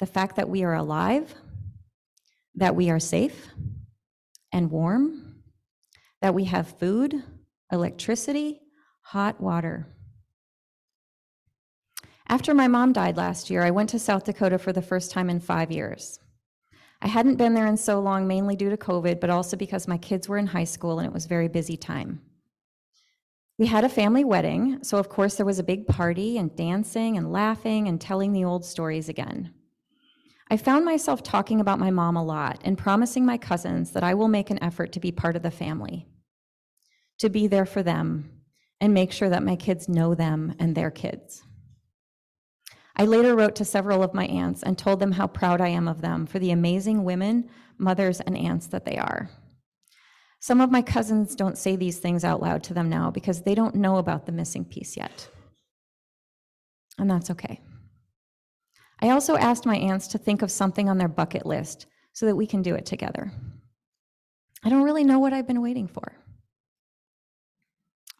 The 0.00 0.06
fact 0.06 0.36
that 0.36 0.50
we 0.50 0.64
are 0.64 0.74
alive, 0.74 1.34
that 2.56 2.76
we 2.76 2.90
are 2.90 3.00
safe 3.00 3.48
and 4.52 4.70
warm, 4.70 5.42
that 6.20 6.34
we 6.34 6.44
have 6.44 6.78
food, 6.78 7.22
electricity, 7.72 8.60
hot 9.00 9.40
water. 9.40 9.86
After 12.28 12.52
my 12.52 12.68
mom 12.68 12.92
died 12.92 13.16
last 13.16 13.48
year, 13.48 13.62
I 13.62 13.70
went 13.70 13.88
to 13.90 13.98
South 13.98 14.24
Dakota 14.24 14.58
for 14.58 14.74
the 14.74 14.82
first 14.82 15.10
time 15.10 15.30
in 15.30 15.40
five 15.40 15.72
years. 15.72 16.20
I 17.00 17.08
hadn't 17.08 17.36
been 17.36 17.54
there 17.54 17.66
in 17.66 17.78
so 17.78 17.98
long, 17.98 18.26
mainly 18.26 18.56
due 18.56 18.68
to 18.68 18.76
COVID, 18.76 19.20
but 19.20 19.30
also 19.30 19.56
because 19.56 19.88
my 19.88 19.96
kids 19.96 20.28
were 20.28 20.36
in 20.36 20.48
high 20.48 20.64
school 20.64 20.98
and 20.98 21.06
it 21.06 21.14
was 21.14 21.24
very 21.24 21.48
busy 21.48 21.78
time. 21.78 22.20
We 23.58 23.66
had 23.66 23.84
a 23.84 23.88
family 23.88 24.22
wedding, 24.22 24.80
so 24.82 24.98
of 24.98 25.08
course 25.08 25.36
there 25.36 25.46
was 25.46 25.58
a 25.58 25.64
big 25.64 25.86
party 25.86 26.36
and 26.36 26.54
dancing 26.54 27.16
and 27.16 27.32
laughing 27.32 27.88
and 27.88 27.98
telling 27.98 28.32
the 28.32 28.44
old 28.44 28.66
stories 28.66 29.08
again. 29.08 29.54
I 30.50 30.58
found 30.58 30.84
myself 30.84 31.22
talking 31.22 31.58
about 31.58 31.78
my 31.78 31.90
mom 31.90 32.16
a 32.16 32.24
lot 32.24 32.60
and 32.64 32.76
promising 32.76 33.24
my 33.24 33.38
cousins 33.38 33.92
that 33.92 34.04
I 34.04 34.12
will 34.12 34.28
make 34.28 34.50
an 34.50 34.62
effort 34.62 34.92
to 34.92 35.00
be 35.00 35.10
part 35.10 35.36
of 35.36 35.42
the 35.42 35.50
family, 35.50 36.06
to 37.18 37.30
be 37.30 37.46
there 37.46 37.64
for 37.64 37.82
them, 37.82 38.30
and 38.78 38.92
make 38.92 39.10
sure 39.10 39.30
that 39.30 39.42
my 39.42 39.56
kids 39.56 39.88
know 39.88 40.14
them 40.14 40.54
and 40.58 40.74
their 40.74 40.90
kids. 40.90 41.42
I 42.94 43.06
later 43.06 43.34
wrote 43.34 43.56
to 43.56 43.64
several 43.64 44.02
of 44.02 44.14
my 44.14 44.26
aunts 44.26 44.62
and 44.62 44.76
told 44.76 45.00
them 45.00 45.12
how 45.12 45.26
proud 45.26 45.62
I 45.62 45.68
am 45.68 45.88
of 45.88 46.02
them 46.02 46.26
for 46.26 46.38
the 46.38 46.50
amazing 46.50 47.04
women, 47.04 47.48
mothers, 47.78 48.20
and 48.20 48.36
aunts 48.36 48.66
that 48.68 48.84
they 48.84 48.98
are. 48.98 49.30
Some 50.46 50.60
of 50.60 50.70
my 50.70 50.80
cousins 50.80 51.34
don't 51.34 51.58
say 51.58 51.74
these 51.74 51.98
things 51.98 52.22
out 52.22 52.40
loud 52.40 52.62
to 52.62 52.72
them 52.72 52.88
now 52.88 53.10
because 53.10 53.42
they 53.42 53.56
don't 53.56 53.74
know 53.74 53.96
about 53.96 54.26
the 54.26 54.30
missing 54.30 54.64
piece 54.64 54.96
yet. 54.96 55.28
And 57.00 57.10
that's 57.10 57.32
okay. 57.32 57.60
I 59.02 59.10
also 59.10 59.36
asked 59.36 59.66
my 59.66 59.76
aunts 59.76 60.06
to 60.06 60.18
think 60.18 60.42
of 60.42 60.52
something 60.52 60.88
on 60.88 60.98
their 60.98 61.08
bucket 61.08 61.46
list 61.46 61.86
so 62.12 62.26
that 62.26 62.36
we 62.36 62.46
can 62.46 62.62
do 62.62 62.76
it 62.76 62.86
together. 62.86 63.32
I 64.62 64.68
don't 64.68 64.84
really 64.84 65.02
know 65.02 65.18
what 65.18 65.32
I've 65.32 65.48
been 65.48 65.62
waiting 65.62 65.88
for. 65.88 66.12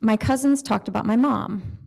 My 0.00 0.16
cousins 0.16 0.64
talked 0.64 0.88
about 0.88 1.06
my 1.06 1.14
mom. 1.14 1.78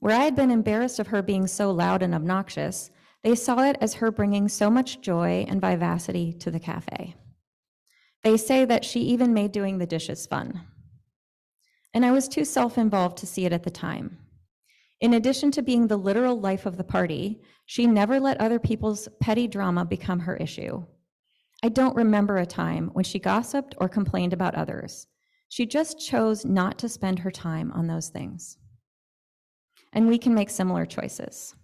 Where 0.00 0.16
I 0.16 0.24
had 0.24 0.34
been 0.34 0.50
embarrassed 0.50 0.98
of 0.98 1.06
her 1.06 1.22
being 1.22 1.46
so 1.46 1.70
loud 1.70 2.02
and 2.02 2.12
obnoxious, 2.12 2.90
they 3.22 3.36
saw 3.36 3.62
it 3.62 3.76
as 3.80 3.94
her 3.94 4.10
bringing 4.10 4.48
so 4.48 4.68
much 4.68 5.00
joy 5.00 5.46
and 5.48 5.60
vivacity 5.60 6.32
to 6.40 6.50
the 6.50 6.58
cafe. 6.58 7.14
They 8.26 8.36
say 8.36 8.64
that 8.64 8.84
she 8.84 9.02
even 9.02 9.32
made 9.32 9.52
doing 9.52 9.78
the 9.78 9.86
dishes 9.86 10.26
fun. 10.26 10.62
And 11.94 12.04
I 12.04 12.10
was 12.10 12.26
too 12.26 12.44
self 12.44 12.76
involved 12.76 13.18
to 13.18 13.26
see 13.26 13.44
it 13.44 13.52
at 13.52 13.62
the 13.62 13.70
time. 13.70 14.18
In 15.00 15.14
addition 15.14 15.52
to 15.52 15.62
being 15.62 15.86
the 15.86 15.96
literal 15.96 16.40
life 16.40 16.66
of 16.66 16.76
the 16.76 16.82
party, 16.82 17.40
she 17.66 17.86
never 17.86 18.18
let 18.18 18.40
other 18.40 18.58
people's 18.58 19.08
petty 19.20 19.46
drama 19.46 19.84
become 19.84 20.18
her 20.18 20.36
issue. 20.38 20.84
I 21.62 21.68
don't 21.68 21.94
remember 21.94 22.38
a 22.38 22.46
time 22.46 22.90
when 22.94 23.04
she 23.04 23.20
gossiped 23.20 23.76
or 23.78 23.88
complained 23.88 24.32
about 24.32 24.56
others. 24.56 25.06
She 25.48 25.64
just 25.64 26.00
chose 26.00 26.44
not 26.44 26.80
to 26.80 26.88
spend 26.88 27.20
her 27.20 27.30
time 27.30 27.70
on 27.70 27.86
those 27.86 28.08
things. 28.08 28.58
And 29.92 30.08
we 30.08 30.18
can 30.18 30.34
make 30.34 30.50
similar 30.50 30.84
choices. 30.84 31.54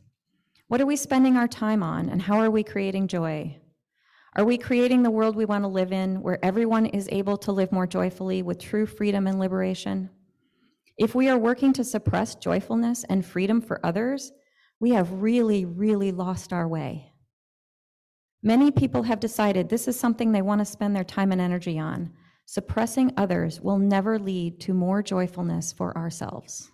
What 0.68 0.80
are 0.80 0.86
we 0.86 0.94
spending 0.94 1.36
our 1.36 1.48
time 1.48 1.82
on, 1.82 2.08
and 2.08 2.22
how 2.22 2.38
are 2.38 2.52
we 2.52 2.62
creating 2.62 3.08
joy? 3.08 3.58
Are 4.34 4.46
we 4.46 4.56
creating 4.56 5.02
the 5.02 5.10
world 5.10 5.36
we 5.36 5.44
want 5.44 5.62
to 5.64 5.68
live 5.68 5.92
in 5.92 6.22
where 6.22 6.42
everyone 6.42 6.86
is 6.86 7.06
able 7.12 7.36
to 7.38 7.52
live 7.52 7.70
more 7.70 7.86
joyfully 7.86 8.42
with 8.42 8.58
true 8.58 8.86
freedom 8.86 9.26
and 9.26 9.38
liberation? 9.38 10.08
If 10.96 11.14
we 11.14 11.28
are 11.28 11.36
working 11.36 11.74
to 11.74 11.84
suppress 11.84 12.34
joyfulness 12.34 13.04
and 13.04 13.26
freedom 13.26 13.60
for 13.60 13.84
others, 13.84 14.32
we 14.80 14.90
have 14.92 15.22
really, 15.22 15.66
really 15.66 16.12
lost 16.12 16.52
our 16.52 16.66
way. 16.66 17.12
Many 18.42 18.70
people 18.70 19.02
have 19.02 19.20
decided 19.20 19.68
this 19.68 19.86
is 19.86 20.00
something 20.00 20.32
they 20.32 20.42
want 20.42 20.60
to 20.60 20.64
spend 20.64 20.96
their 20.96 21.04
time 21.04 21.30
and 21.30 21.40
energy 21.40 21.78
on. 21.78 22.10
Suppressing 22.46 23.12
others 23.18 23.60
will 23.60 23.78
never 23.78 24.18
lead 24.18 24.60
to 24.60 24.72
more 24.72 25.02
joyfulness 25.02 25.74
for 25.74 25.96
ourselves. 25.96 26.71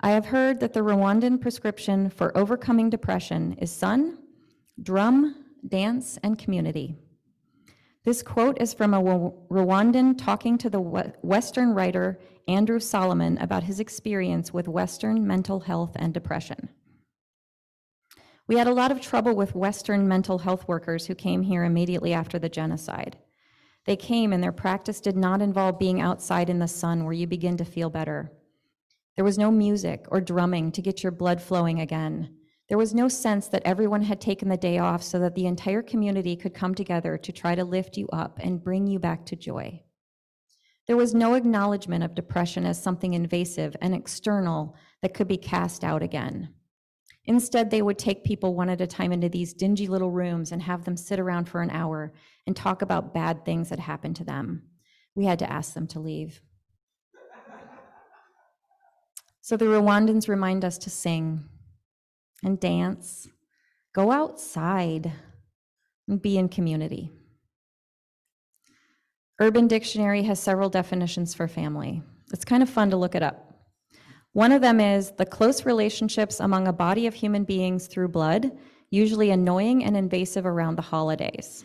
I 0.00 0.10
have 0.10 0.26
heard 0.26 0.60
that 0.60 0.74
the 0.74 0.80
Rwandan 0.80 1.40
prescription 1.40 2.08
for 2.08 2.36
overcoming 2.36 2.88
depression 2.88 3.54
is 3.54 3.72
sun, 3.72 4.18
drum, 4.80 5.44
dance, 5.66 6.18
and 6.22 6.38
community. 6.38 6.94
This 8.04 8.22
quote 8.22 8.60
is 8.60 8.72
from 8.72 8.94
a 8.94 9.02
Rwandan 9.02 10.16
talking 10.16 10.56
to 10.58 10.70
the 10.70 10.80
Western 10.80 11.74
writer 11.74 12.20
Andrew 12.46 12.78
Solomon 12.78 13.38
about 13.38 13.64
his 13.64 13.80
experience 13.80 14.54
with 14.54 14.68
Western 14.68 15.26
mental 15.26 15.60
health 15.60 15.96
and 15.96 16.14
depression. 16.14 16.68
We 18.46 18.56
had 18.56 18.68
a 18.68 18.72
lot 18.72 18.92
of 18.92 19.00
trouble 19.00 19.34
with 19.34 19.56
Western 19.56 20.06
mental 20.06 20.38
health 20.38 20.66
workers 20.68 21.06
who 21.06 21.14
came 21.14 21.42
here 21.42 21.64
immediately 21.64 22.14
after 22.14 22.38
the 22.38 22.48
genocide. 22.48 23.18
They 23.84 23.96
came 23.96 24.32
and 24.32 24.42
their 24.42 24.52
practice 24.52 25.00
did 25.00 25.16
not 25.16 25.42
involve 25.42 25.78
being 25.78 26.00
outside 26.00 26.48
in 26.48 26.60
the 26.60 26.68
sun 26.68 27.04
where 27.04 27.12
you 27.12 27.26
begin 27.26 27.56
to 27.56 27.64
feel 27.64 27.90
better. 27.90 28.32
There 29.18 29.24
was 29.24 29.36
no 29.36 29.50
music 29.50 30.06
or 30.12 30.20
drumming 30.20 30.70
to 30.70 30.80
get 30.80 31.02
your 31.02 31.10
blood 31.10 31.42
flowing 31.42 31.80
again. 31.80 32.36
There 32.68 32.78
was 32.78 32.94
no 32.94 33.08
sense 33.08 33.48
that 33.48 33.64
everyone 33.64 34.02
had 34.02 34.20
taken 34.20 34.48
the 34.48 34.56
day 34.56 34.78
off 34.78 35.02
so 35.02 35.18
that 35.18 35.34
the 35.34 35.46
entire 35.46 35.82
community 35.82 36.36
could 36.36 36.54
come 36.54 36.72
together 36.72 37.18
to 37.18 37.32
try 37.32 37.56
to 37.56 37.64
lift 37.64 37.96
you 37.96 38.06
up 38.12 38.38
and 38.40 38.62
bring 38.62 38.86
you 38.86 39.00
back 39.00 39.26
to 39.26 39.34
joy. 39.34 39.82
There 40.86 40.96
was 40.96 41.16
no 41.16 41.34
acknowledgement 41.34 42.04
of 42.04 42.14
depression 42.14 42.64
as 42.64 42.80
something 42.80 43.12
invasive 43.12 43.74
and 43.82 43.92
external 43.92 44.76
that 45.02 45.14
could 45.14 45.26
be 45.26 45.36
cast 45.36 45.82
out 45.82 46.04
again. 46.04 46.50
Instead, 47.24 47.72
they 47.72 47.82
would 47.82 47.98
take 47.98 48.22
people 48.22 48.54
one 48.54 48.70
at 48.70 48.80
a 48.80 48.86
time 48.86 49.10
into 49.10 49.28
these 49.28 49.52
dingy 49.52 49.88
little 49.88 50.12
rooms 50.12 50.52
and 50.52 50.62
have 50.62 50.84
them 50.84 50.96
sit 50.96 51.18
around 51.18 51.48
for 51.48 51.60
an 51.60 51.70
hour 51.70 52.12
and 52.46 52.54
talk 52.54 52.82
about 52.82 53.14
bad 53.14 53.44
things 53.44 53.68
that 53.70 53.80
happened 53.80 54.14
to 54.14 54.24
them. 54.24 54.62
We 55.16 55.24
had 55.24 55.40
to 55.40 55.52
ask 55.52 55.74
them 55.74 55.88
to 55.88 55.98
leave. 55.98 56.40
So 59.48 59.56
the 59.56 59.64
Rwandans 59.64 60.28
remind 60.28 60.62
us 60.62 60.76
to 60.76 60.90
sing 60.90 61.42
and 62.44 62.60
dance, 62.60 63.28
go 63.94 64.10
outside, 64.12 65.10
and 66.06 66.20
be 66.20 66.36
in 66.36 66.50
community. 66.50 67.10
Urban 69.40 69.66
Dictionary 69.66 70.22
has 70.24 70.38
several 70.38 70.68
definitions 70.68 71.32
for 71.32 71.48
family. 71.48 72.02
It's 72.30 72.44
kind 72.44 72.62
of 72.62 72.68
fun 72.68 72.90
to 72.90 72.98
look 72.98 73.14
it 73.14 73.22
up. 73.22 73.54
One 74.34 74.52
of 74.52 74.60
them 74.60 74.80
is 74.80 75.12
the 75.12 75.24
close 75.24 75.64
relationships 75.64 76.40
among 76.40 76.68
a 76.68 76.72
body 76.74 77.06
of 77.06 77.14
human 77.14 77.44
beings 77.44 77.86
through 77.86 78.08
blood, 78.08 78.50
usually 78.90 79.30
annoying 79.30 79.82
and 79.82 79.96
invasive 79.96 80.44
around 80.44 80.76
the 80.76 80.82
holidays. 80.82 81.64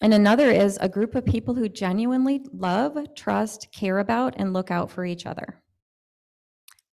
And 0.00 0.14
another 0.14 0.50
is 0.50 0.78
a 0.80 0.88
group 0.88 1.14
of 1.14 1.26
people 1.26 1.54
who 1.54 1.68
genuinely 1.68 2.42
love, 2.52 2.96
trust, 3.14 3.68
care 3.70 3.98
about, 3.98 4.34
and 4.38 4.52
look 4.52 4.70
out 4.70 4.90
for 4.90 5.04
each 5.04 5.26
other. 5.26 5.60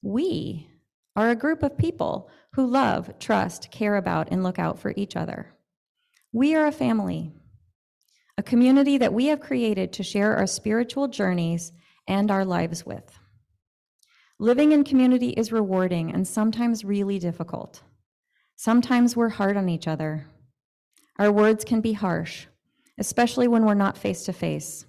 We 0.02 0.70
are 1.16 1.30
a 1.30 1.36
group 1.36 1.64
of 1.64 1.78
people 1.78 2.30
who 2.54 2.68
love, 2.68 3.18
trust, 3.18 3.72
care 3.72 3.96
about, 3.96 4.28
and 4.30 4.44
look 4.44 4.60
out 4.60 4.80
for 4.80 4.94
each 4.98 5.16
other. 5.16 5.54
We 6.34 6.54
are 6.56 6.68
a 6.68 6.72
family, 6.72 7.32
a 8.38 8.44
community 8.44 8.98
that 8.98 9.14
we 9.14 9.28
have 9.28 9.40
created 9.40 9.94
to 9.94 10.04
share 10.04 10.36
our 10.36 10.46
spiritual 10.46 11.08
journeys 11.08 11.72
and 12.08 12.30
our 12.30 12.44
lives 12.44 12.86
with. 12.86 13.18
Living 14.38 14.74
in 14.74 14.84
community 14.84 15.30
is 15.30 15.52
rewarding 15.52 16.14
and 16.14 16.28
sometimes 16.28 16.84
really 16.84 17.20
difficult. 17.20 17.82
Sometimes 18.58 19.16
we're 19.16 19.30
hard 19.30 19.56
on 19.56 19.70
each 19.70 19.88
other. 19.88 20.28
Our 21.18 21.32
words 21.32 21.64
can 21.64 21.80
be 21.80 21.94
harsh 21.94 22.48
especially 22.98 23.48
when 23.48 23.66
we're 23.66 23.74
not 23.74 23.98
face 23.98 24.24
to 24.26 24.34
face. 24.34 24.86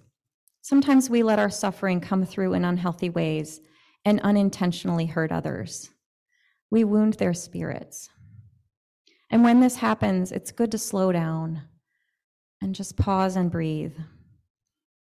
Sometimes 0.63 1.09
we 1.09 1.23
let 1.23 1.39
our 1.39 1.51
suffering 1.51 2.01
come 2.01 2.25
through 2.25 2.55
in 2.55 2.65
unhealthy 2.65 3.11
ways 3.11 3.61
and 4.05 4.21
unintentionally 4.21 5.07
hurt 5.07 5.33
others. 5.33 5.91
We 6.71 6.85
wound 6.85 7.15
their 7.15 7.35
spirits. 7.35 8.11
And 9.31 9.45
when 9.45 9.61
this 9.61 9.77
happens, 9.77 10.33
it's 10.33 10.53
good 10.53 10.71
to 10.73 10.79
slow 10.79 11.13
down 11.13 11.63
and 12.61 12.75
just 12.75 12.97
pause 12.97 13.37
and 13.37 13.51
breathe. 13.51 13.95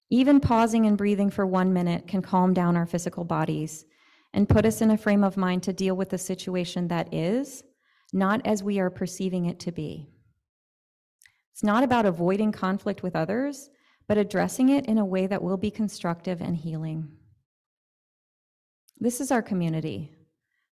Even 0.10 0.39
pausing 0.39 0.86
and 0.86 0.98
breathing 0.98 1.30
for 1.30 1.46
one 1.46 1.74
minute 1.74 2.08
can 2.08 2.22
calm 2.22 2.54
down 2.54 2.78
our 2.78 2.86
physical 2.86 3.24
bodies 3.24 3.86
and 4.34 4.48
put 4.48 4.65
us 4.65 4.82
in 4.82 4.91
a 4.91 4.98
frame 4.98 5.24
of 5.24 5.38
mind 5.38 5.63
to 5.63 5.74
deal 5.74 5.96
with 5.96 6.10
the 6.10 6.17
situation 6.17 6.88
that 6.88 7.13
is, 7.13 7.63
not 8.13 8.46
as 8.46 8.63
we 8.63 8.80
are 8.80 8.89
perceiving 8.89 9.46
it 9.46 9.60
to 9.60 9.72
be. 9.72 10.10
It's 11.58 11.63
not 11.63 11.82
about 11.82 12.06
avoiding 12.06 12.52
conflict 12.52 13.02
with 13.02 13.15
others, 13.15 13.72
but 14.08 14.20
addressing 14.20 14.70
it 14.70 14.86
in 14.86 15.00
a 15.00 15.06
way 15.06 15.26
that 15.26 15.41
will 15.41 15.58
be 15.58 15.72
constructive 15.72 16.39
and 16.39 16.56
healing. 16.56 17.10
This 19.00 19.20
is 19.20 19.32
our 19.32 19.41
community. 19.41 20.13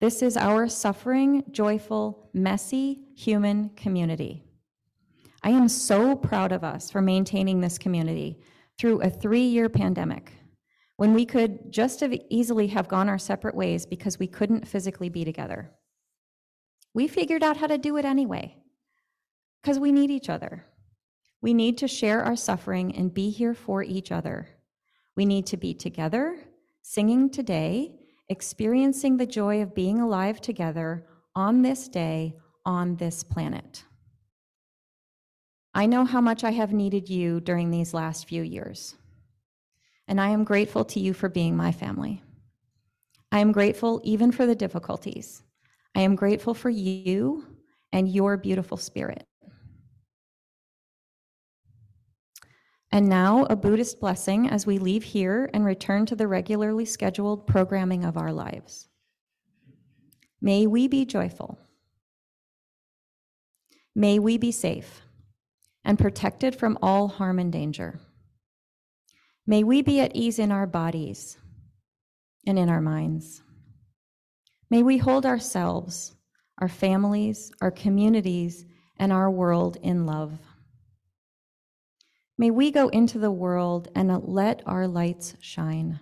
This 0.02 0.22
is 0.22 0.38
our 0.38 0.68
suffering, 0.68 1.44
joyful, 1.50 2.30
messy 2.32 3.06
human 3.16 3.70
community. 3.70 4.44
I 5.42 5.50
am 5.50 5.68
so 5.68 6.16
proud 6.16 6.52
of 6.52 6.64
us 6.64 6.92
for 6.92 7.02
maintaining 7.02 7.60
this 7.60 7.80
community 7.80 8.40
through 8.78 9.02
a 9.02 9.10
three 9.10 9.48
year 9.48 9.70
pandemic 9.70 10.32
when 10.98 11.16
we 11.16 11.26
could 11.26 11.74
just 11.74 12.04
as 12.04 12.16
easily 12.30 12.68
have 12.68 12.88
gone 12.88 13.10
our 13.10 13.18
separate 13.18 13.56
ways 13.56 13.88
because 13.88 14.20
we 14.20 14.28
couldn't 14.28 14.68
physically 14.68 15.10
be 15.10 15.26
together. 15.26 15.72
We 16.94 17.08
figured 17.08 17.42
out 17.42 17.58
how 17.58 17.66
to 17.66 17.80
do 17.80 17.98
it 17.98 18.06
anyway 18.06 18.58
because 19.62 19.80
we 19.80 19.92
need 19.92 20.12
each 20.12 20.30
other. 20.30 20.66
We 21.42 21.54
need 21.54 21.78
to 21.80 21.88
share 21.88 22.24
our 22.24 22.36
suffering 22.36 22.96
and 22.96 23.14
be 23.14 23.30
here 23.30 23.54
for 23.54 23.84
each 23.84 24.12
other. 24.12 24.48
We 25.16 25.26
need 25.26 25.46
to 25.48 25.58
be 25.58 25.74
together, 25.74 26.38
singing 26.82 27.30
today, 27.30 27.96
experiencing 28.30 29.18
the 29.18 29.26
joy 29.26 29.62
of 29.62 29.76
being 29.76 30.00
alive 30.00 30.42
together 30.42 31.06
on 31.36 31.62
this 31.62 31.88
day, 31.88 32.36
on 32.66 32.96
this 32.96 33.24
planet. 33.24 33.84
I 35.74 35.86
know 35.86 36.06
how 36.06 36.22
much 36.22 36.44
I 36.44 36.52
have 36.52 36.74
needed 36.74 37.08
you 37.10 37.40
during 37.40 37.70
these 37.70 37.94
last 37.94 38.28
few 38.28 38.42
years, 38.42 38.96
and 40.08 40.20
I 40.20 40.30
am 40.30 40.44
grateful 40.44 40.84
to 40.86 41.00
you 41.00 41.14
for 41.14 41.30
being 41.30 41.56
my 41.56 41.72
family. 41.72 42.24
I 43.32 43.40
am 43.40 43.52
grateful 43.52 44.02
even 44.04 44.32
for 44.32 44.46
the 44.46 44.56
difficulties. 44.56 45.44
I 45.94 46.02
am 46.02 46.16
grateful 46.16 46.54
for 46.54 46.70
you 46.70 47.46
and 47.92 48.10
your 48.10 48.38
beautiful 48.38 48.78
spirit. 48.78 49.26
And 52.98 53.10
now, 53.10 53.46
a 53.48 53.56
Buddhist 53.56 54.00
blessing 54.00 54.50
as 54.50 54.66
we 54.66 54.80
leave 54.80 55.04
here 55.04 55.52
and 55.54 55.64
return 55.64 56.08
to 56.08 56.16
the 56.16 56.28
regularly 56.28 56.84
scheduled 56.84 57.46
programming 57.46 58.04
of 58.04 58.18
our 58.18 58.34
lives. 58.34 58.88
May 60.42 60.66
we 60.66 60.88
be 60.88 61.06
joyful. 61.06 61.60
May 63.94 64.18
we 64.18 64.40
be 64.40 64.52
safe 64.52 65.04
and 65.86 66.00
protected 66.00 66.56
from 66.56 66.80
all 66.82 67.08
harm 67.08 67.38
and 67.38 67.54
danger. 67.54 68.00
May 69.46 69.64
we 69.64 69.84
be 69.84 70.00
at 70.00 70.16
ease 70.16 70.40
in 70.40 70.52
our 70.52 70.66
bodies 70.66 71.38
and 72.48 72.58
in 72.58 72.68
our 72.68 72.82
minds. 72.82 73.44
May 74.72 74.82
we 74.82 74.98
hold 74.98 75.24
ourselves, 75.24 76.16
our 76.58 76.68
families, 76.68 77.52
our 77.62 77.70
communities, 77.70 78.66
and 78.98 79.14
our 79.14 79.30
world 79.30 79.78
in 79.84 80.08
love. 80.08 80.40
May 82.38 82.52
we 82.52 82.72
go 82.72 82.88
into 82.90 83.18
the 83.18 83.32
world 83.32 83.90
and 83.96 84.24
let 84.24 84.62
our 84.66 84.88
lights 84.88 85.36
shine. 85.42 86.00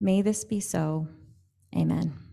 May 0.00 0.22
this 0.22 0.44
be 0.44 0.60
so. 0.60 1.08
Amen. 1.74 2.27